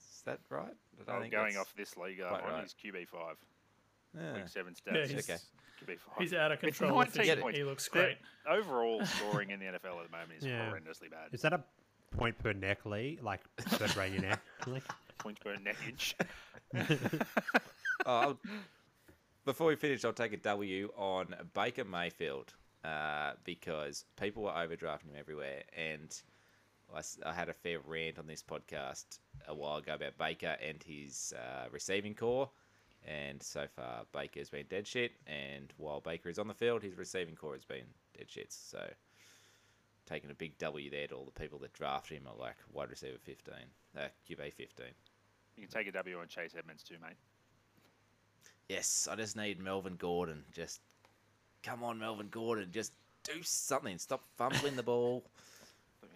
[0.00, 0.72] is that right?
[1.06, 2.62] I don't think going off this league, uh, quite on right.
[2.62, 3.36] his QB five.
[4.16, 4.34] Yeah.
[4.34, 5.08] Week seven Yeah, stats.
[5.08, 5.38] he's, Okay.
[5.82, 6.14] QB five.
[6.18, 6.96] he's out of control.
[6.98, 7.42] 19 efficiently.
[7.42, 7.58] points.
[7.58, 8.18] He looks Their great.
[8.58, 10.70] Overall scoring in the NFL at the moment is Yeah.
[10.70, 11.28] horrendously bad.
[11.32, 11.62] Is that a
[12.16, 14.40] point per neck league, like vertebrae in your neck?
[14.66, 14.82] Like,
[15.40, 16.16] per net inch.
[18.06, 18.38] Oh, I'll-
[19.44, 22.52] before we finish, I'll take a W on Baker Mayfield
[22.84, 26.14] uh, because people were overdrafting him everywhere, and
[26.94, 30.82] I, I had a fair rant on this podcast a while ago about Baker and
[30.82, 32.50] his uh, receiving core.
[33.06, 35.12] And so far, Baker's been dead shit.
[35.26, 37.86] And while Baker is on the field, his receiving core has been
[38.16, 38.52] dead shit.
[38.52, 38.82] So,
[40.06, 42.90] taking a big W there to all the people that drafted him at like wide
[42.90, 43.54] receiver 15,
[43.96, 44.86] uh, QB 15.
[45.56, 47.16] You can take a W on Chase Edmonds too, mate.
[48.68, 50.44] Yes, I just need Melvin Gordon.
[50.52, 50.80] Just
[51.62, 52.68] come on, Melvin Gordon.
[52.70, 52.92] Just
[53.24, 53.98] do something.
[53.98, 55.24] Stop fumbling the ball.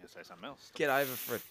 [0.03, 0.69] Let me say something else.
[0.75, 1.41] Get over for it.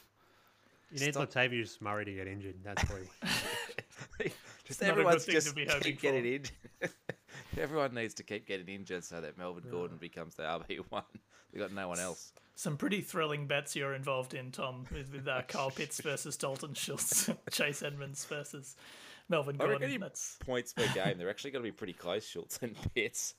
[0.93, 1.31] you need Stop.
[1.31, 2.57] Latavius Murray to get injured.
[2.63, 3.09] That's probably.
[4.67, 6.51] just not everyone's thing to just be hoping keep getting injured.
[7.59, 11.05] Everyone needs to keep getting injured so that Melvin Gordon becomes the RB one.
[11.53, 12.33] We got no one else.
[12.55, 16.73] Some pretty thrilling bets you're involved in, Tom, with, with uh, Kyle Pitts versus Dalton
[16.73, 18.75] Schultz, Chase Edmonds versus
[19.29, 20.01] Melvin I reckon Gordon.
[20.01, 21.19] That's Points per game.
[21.19, 23.35] They're actually going to be pretty close, Schultz and Pitts.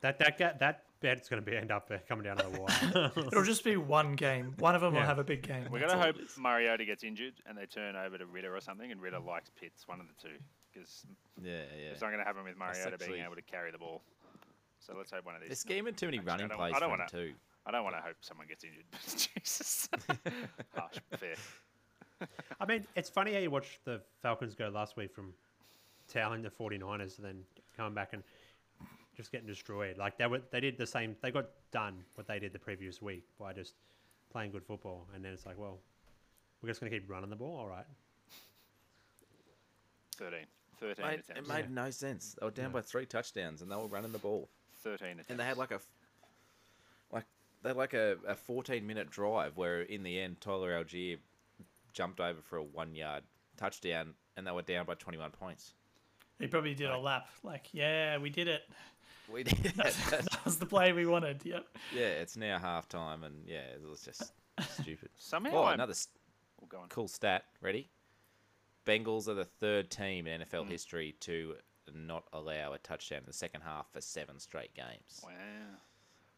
[0.00, 2.60] That that ga- that bet's going to be end up uh, coming down to the
[2.60, 3.12] wire.
[3.28, 4.54] it'll just be one game.
[4.58, 5.66] One of them will have a big game.
[5.70, 6.36] We're going to hope it is.
[6.38, 9.86] Mariota gets injured and they turn over to Ridder or something, and Ridder likes Pitts,
[9.86, 10.34] one of the two.
[10.72, 11.06] Because
[11.42, 11.90] Yeah, yeah.
[11.92, 14.02] it's not going to happen with Mariota actually- being able to carry the ball.
[14.80, 15.48] So let's hope one of these.
[15.50, 17.34] They're scheming too many running don't- plays I don't for him wanna- too.
[17.66, 19.88] I don't want to hope someone gets injured, but Jesus.
[20.74, 21.34] Harsh, fair.
[22.60, 25.32] I mean, it's funny how you watch the Falcons go last week from
[26.08, 27.42] toweling the 49ers and then
[27.76, 28.22] coming back and
[29.18, 29.98] just getting destroyed.
[29.98, 31.16] Like they were, they did the same.
[31.20, 33.74] They got done what they did the previous week by just
[34.30, 35.80] playing good football, and then it's like, well,
[36.62, 37.58] we're just going to keep running the ball.
[37.58, 37.84] All right.
[40.16, 40.38] 13.
[40.80, 41.30] 13 Mate, attempts.
[41.36, 42.36] it made no sense.
[42.38, 44.48] They were down by three touchdowns and they were running the ball.
[44.84, 45.30] 13 attempts.
[45.30, 45.90] And they had like a, f-
[47.12, 47.24] like
[47.62, 51.18] they had like a, a 14 minute drive where in the end Tyler Allgeier
[51.92, 53.24] jumped over for a one yard
[53.56, 55.74] touchdown and they were down by 21 points.
[56.38, 57.28] He probably did a lap.
[57.42, 58.62] Like, yeah, we did it.
[59.32, 59.94] We did that.
[60.10, 61.40] That was the play we wanted.
[61.44, 61.64] Yep.
[61.94, 64.32] yeah, it's now halftime and yeah, it was just
[64.80, 65.10] stupid.
[65.16, 66.08] Somehow Oh, I'm- another s-
[66.68, 66.88] go on.
[66.88, 67.44] cool stat.
[67.60, 67.88] Ready?
[68.86, 70.70] Bengals are the third team in NFL Hmm.
[70.70, 71.56] history to
[71.94, 75.20] not allow a touchdown in the second half for seven straight games.
[75.24, 75.30] Wow.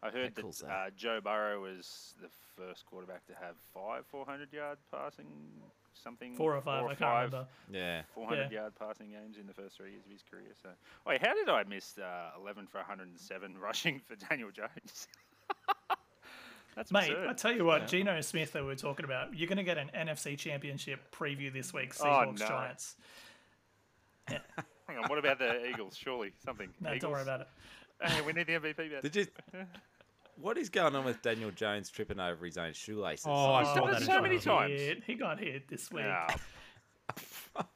[0.03, 0.71] I heard that that?
[0.71, 5.27] uh, Joe Burrow was the first quarterback to have five 400 yard passing
[5.93, 6.35] something.
[6.35, 6.85] Four or five.
[6.85, 7.49] I can't five remember.
[7.71, 8.03] Yeah.
[8.15, 8.61] 400 Yeah.
[8.61, 10.53] yard passing games in the first three years of his career.
[10.63, 10.71] So,
[11.07, 15.09] wait, how did I miss uh, 11 for 107 rushing for Daniel Jones?
[16.77, 17.29] That's Mate, absurd.
[17.29, 19.91] I tell you what, Geno Smith that we're talking about, you're going to get an
[19.95, 21.93] NFC Championship preview this week.
[22.01, 22.47] Oh, Seahawks no.
[22.47, 22.97] Giants.
[24.29, 25.97] Hang on, what about the Eagles?
[25.97, 26.69] Surely something.
[26.81, 27.01] No, Eagles?
[27.03, 27.49] don't worry about it.
[28.03, 29.03] Hey, we need the MVP bet.
[29.03, 29.27] Did you?
[30.41, 33.27] What is going on with Daniel Jones tripping over his own shoelaces?
[33.29, 34.03] Oh, I He's saw done it that.
[34.03, 34.59] so as many well.
[34.59, 34.81] times.
[34.81, 35.03] Hit.
[35.07, 36.05] He got hit this week.
[36.07, 36.35] Ah.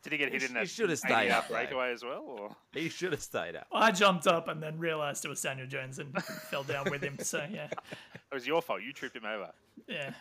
[0.02, 1.54] Did he get hit He in sh- that he should have stayed yard up, though.
[1.54, 2.22] breakaway as well?
[2.26, 2.56] Or?
[2.72, 3.66] He should have stayed up.
[3.72, 6.14] I jumped up and then realised it was Daniel Jones and
[6.50, 7.18] fell down with him.
[7.20, 8.82] So yeah, It was your fault.
[8.82, 9.50] You tripped him over.
[9.88, 10.12] yeah.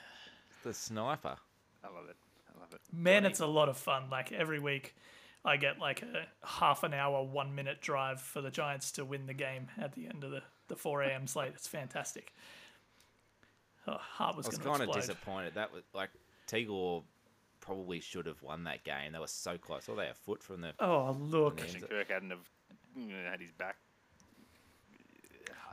[0.64, 1.36] The sniper.
[1.84, 2.16] I love it.
[2.56, 2.80] I love it.
[2.92, 3.32] Man, Johnny.
[3.32, 4.04] it's a lot of fun.
[4.10, 4.96] Like every week,
[5.46, 9.28] I get like a half an hour, one minute drive for the Giants to win
[9.28, 10.42] the game at the end of the,
[10.74, 11.28] the 4 a.m.
[11.28, 11.52] slate.
[11.56, 12.34] It's fantastic.
[13.88, 15.56] Oh, heart was I was going to kind of disappointed.
[15.56, 16.10] That was like
[16.48, 17.04] Tigor
[17.60, 19.12] probably should have won that game.
[19.12, 19.88] They were so close.
[19.88, 20.74] All they a foot from the.
[20.80, 21.58] Oh, look.
[21.58, 21.64] Yeah.
[21.64, 22.50] Christian Kirk hadn't have
[23.30, 23.78] had his back.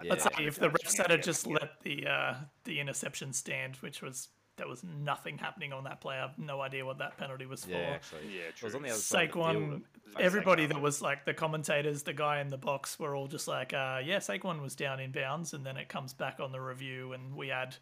[0.03, 0.11] Yeah.
[0.11, 2.35] Let's say if the refs had just let the uh,
[2.65, 4.29] the interception stand, which was
[4.61, 6.17] there was nothing happening on that play.
[6.17, 7.71] I have no idea what that penalty was for.
[7.71, 8.29] Yeah, actually.
[8.37, 9.83] Yeah, It was on the other side of the Saquon, field.
[10.21, 10.69] everybody Saquon.
[10.69, 14.03] that was like the commentators, the guy in the box, were all just like, uh,
[14.05, 17.35] "Yeah, Saquon was down in bounds," and then it comes back on the review, and
[17.35, 17.77] we add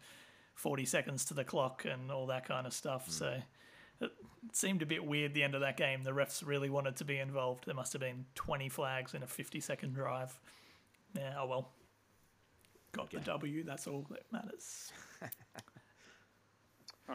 [0.55, 3.05] forty seconds to the clock and all that kind of stuff.
[3.07, 3.11] Hmm.
[3.11, 3.41] So
[3.99, 4.11] it
[4.53, 6.03] seemed a bit weird the end of that game.
[6.03, 7.65] The refs really wanted to be involved.
[7.65, 10.39] There must have been twenty flags in a fifty-second drive.
[11.13, 11.71] Yeah, oh well.
[12.93, 13.63] Got the W.
[13.65, 14.91] That's all that matters.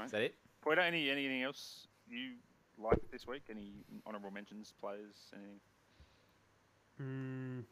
[0.03, 0.34] Is that it?
[0.62, 2.32] Poito, any anything else you
[2.78, 3.42] liked this week?
[3.51, 3.72] Any
[4.07, 5.61] honourable mentions, players, anything?
[7.01, 7.64] Mm,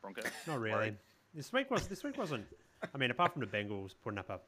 [0.00, 0.22] Bronco?
[0.46, 0.74] not really.
[0.76, 0.96] Worried?
[1.34, 2.46] This week was this week wasn't.
[2.94, 4.40] I mean, apart from the Bengals putting up a,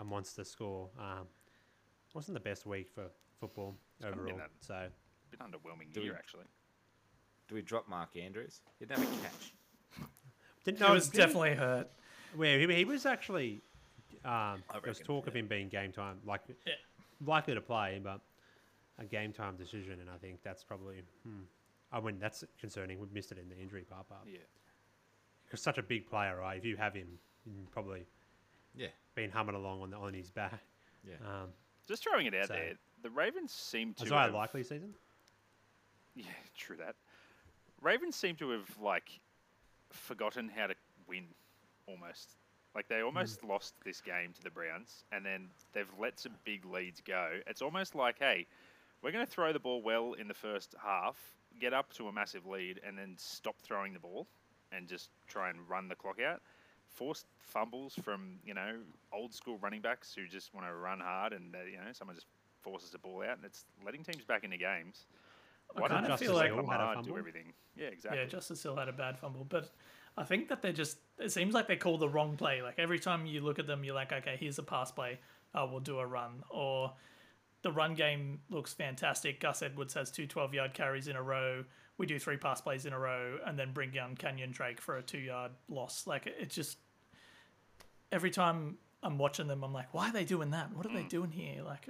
[0.00, 1.26] a monster score, um,
[2.14, 3.04] wasn't the best week for
[3.40, 4.38] football kinda been overall.
[4.38, 4.88] that- So
[5.30, 6.44] Bit underwhelming Do year, we- actually.
[7.48, 8.60] Do we drop Mark Andrews?
[8.78, 9.52] He didn't have a catch.
[10.64, 11.90] didn't It was definitely hurt.
[12.34, 13.62] where he, he was actually.
[14.28, 16.74] Um, there was reckon, talk of him being game time, like Yeah.
[17.24, 18.20] likely to play, but
[18.98, 21.02] a game time decision, and I think that's probably.
[21.22, 21.42] Hmm,
[21.92, 22.98] I mean, that's concerning.
[23.00, 24.38] We've missed it in the injury part, but Yeah.
[25.44, 26.58] because such a big player, right?
[26.58, 28.06] If you have him, you've probably
[28.74, 28.90] Yeah.
[29.14, 30.60] been humming along on the, on his back.
[31.04, 31.16] Yeah.
[31.24, 31.54] Um,
[31.86, 34.02] Just throwing it out So- there, the Ravens seem to.
[34.04, 34.94] Isaiah have- likely season.
[36.14, 36.96] Yeah, true that.
[37.80, 39.20] Ravens seem to have like
[39.90, 40.74] forgotten how to
[41.06, 41.34] win,
[41.86, 42.36] almost.
[42.78, 46.64] Like they almost lost this game to the Browns, and then they've let some big
[46.64, 47.40] leads go.
[47.48, 48.46] It's almost like, hey,
[49.02, 51.16] we're going to throw the ball well in the first half,
[51.60, 54.28] get up to a massive lead, and then stop throwing the ball,
[54.70, 56.40] and just try and run the clock out.
[56.88, 58.76] Forced fumbles from you know
[59.12, 62.14] old school running backs who just want to run hard, and uh, you know someone
[62.14, 62.28] just
[62.62, 65.06] forces the ball out, and it's letting teams back into games.
[65.76, 67.52] I Why don't kinda feel like- Hill had a Lamar do everything?
[67.76, 68.20] Yeah, exactly.
[68.20, 69.68] Yeah, Justice Hill had a bad fumble, but
[70.18, 72.60] I think that they're just it seems like they call the wrong play.
[72.60, 75.20] Like every time you look at them, you're like, okay, here's a pass play.
[75.54, 76.42] Oh, we'll do a run.
[76.50, 76.92] Or
[77.62, 79.40] the run game looks fantastic.
[79.40, 81.64] Gus Edwards has two 12 yard carries in a row.
[81.98, 84.96] We do three pass plays in a row and then bring down Kenyon Drake for
[84.96, 86.06] a two yard loss.
[86.06, 86.78] Like it's just
[88.10, 90.74] every time I'm watching them, I'm like, why are they doing that?
[90.74, 91.08] What are they hmm.
[91.08, 91.62] doing here?
[91.62, 91.88] Like,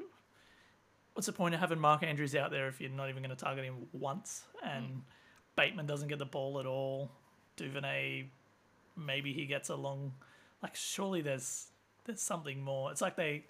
[1.14, 3.42] what's the point of having Mark Andrews out there if you're not even going to
[3.42, 4.44] target him once?
[4.62, 4.68] Hmm.
[4.68, 5.02] And
[5.56, 7.10] Bateman doesn't get the ball at all.
[7.58, 8.26] Duvernay,
[8.96, 10.12] maybe he gets a long.
[10.62, 11.66] Like, surely there's
[12.06, 12.90] there's something more.
[12.90, 13.44] It's like they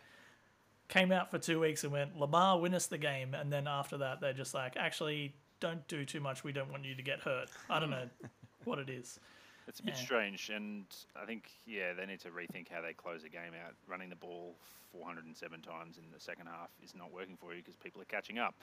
[0.88, 3.34] came out for two weeks and went, Lamar, win us the game.
[3.34, 6.42] And then after that, they're just like, actually, don't do too much.
[6.42, 7.50] We don't want you to get hurt.
[7.70, 8.08] I don't know
[8.64, 9.20] what it is.
[9.68, 10.00] It's a bit Yeah.
[10.02, 13.74] strange, and I think yeah they need to rethink how they close the game out.
[13.86, 14.56] Running the ball
[14.92, 18.38] 407 times in the second half is not working for you because people are catching
[18.38, 18.54] up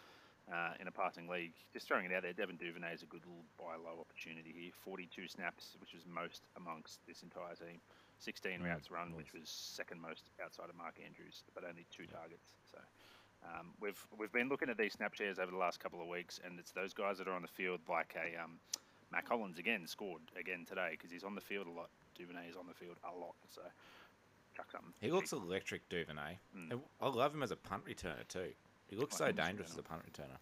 [0.52, 1.54] uh, in a passing league.
[1.74, 4.72] Just throwing it out there, Devin Duvernay is a good little buy low opportunity here.
[4.84, 7.80] 42 snaps, which was most amongst this entire team.
[8.20, 12.06] 16 Mm, routes run, which was second most outside of Mark Andrews, but only two
[12.08, 12.56] targets.
[12.72, 12.78] So.
[13.44, 16.40] Um, we've we've been looking at these snap shares over the last couple of weeks,
[16.44, 18.58] and it's those guys that are on the field like a um,
[19.12, 21.90] Matt Collins again scored again today because he's on the field a lot.
[22.18, 23.62] Duvernay is on the field a lot, so
[24.56, 24.94] chuck something.
[25.00, 26.40] He looks electric, Duvernay.
[26.58, 26.80] Mm.
[27.02, 28.50] I love him as a punt returner too.
[28.90, 30.38] He looks so dangerous as a punt returner.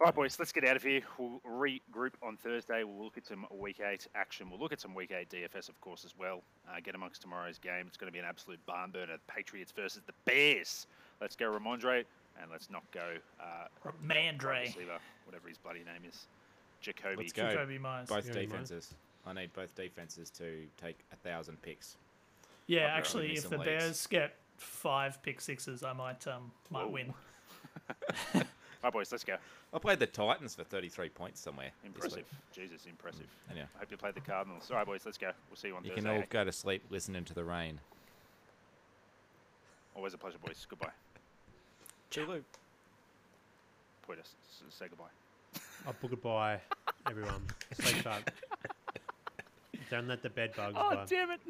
[0.00, 1.02] All right, boys, let's get out of here.
[1.18, 2.82] We'll regroup on Thursday.
[2.82, 4.50] We'll look at some Week 8 action.
[4.50, 6.42] We'll look at some Week 8 DFS, of course, as well.
[6.68, 7.84] Uh, get amongst tomorrow's game.
[7.86, 9.16] It's going to be an absolute barn burner.
[9.28, 10.88] Patriots versus the Bears.
[11.20, 12.04] Let's go Rhamondre,
[12.42, 13.94] and let's not go uh, wide
[14.38, 14.62] Mandre.
[14.62, 16.26] receiver, whatever his bloody name is.
[16.82, 17.18] Jakobi.
[17.18, 17.44] Let's go.
[17.44, 18.08] Jakobi Meyers.
[18.08, 18.50] Both Yeah, you might.
[18.50, 18.94] defenses.
[19.26, 21.96] I need both defenses to take a thousand picks.
[22.66, 23.64] Yeah, I'll actually, if the legs.
[23.64, 26.90] Bears get five pick sixes, I might um might Whoa.
[26.90, 27.14] win.
[28.34, 28.42] All
[28.84, 29.36] right, boys, let's go.
[29.72, 31.70] I played the Titans for 33 points somewhere.
[31.84, 32.24] Impressive.
[32.52, 33.26] Jesus, impressive.
[33.50, 34.70] Anyhow, I hope you played the Cardinals.
[34.70, 35.30] All right, boys, let's go.
[35.50, 36.08] We'll see you on you Thursday.
[36.10, 37.80] can all go to sleep listening to the rain.
[39.96, 40.66] Always a pleasure, boys.
[40.68, 40.90] Goodbye.
[42.10, 42.42] Chulu.
[44.06, 44.34] Point us.
[44.48, 45.04] S- Say goodbye.
[45.86, 46.60] Oh, well, goodbye,
[47.08, 47.42] everyone.
[47.80, 48.30] Sleep tight.
[49.90, 51.08] Don't let the bed bugs Oh, bite.
[51.08, 51.40] damn it.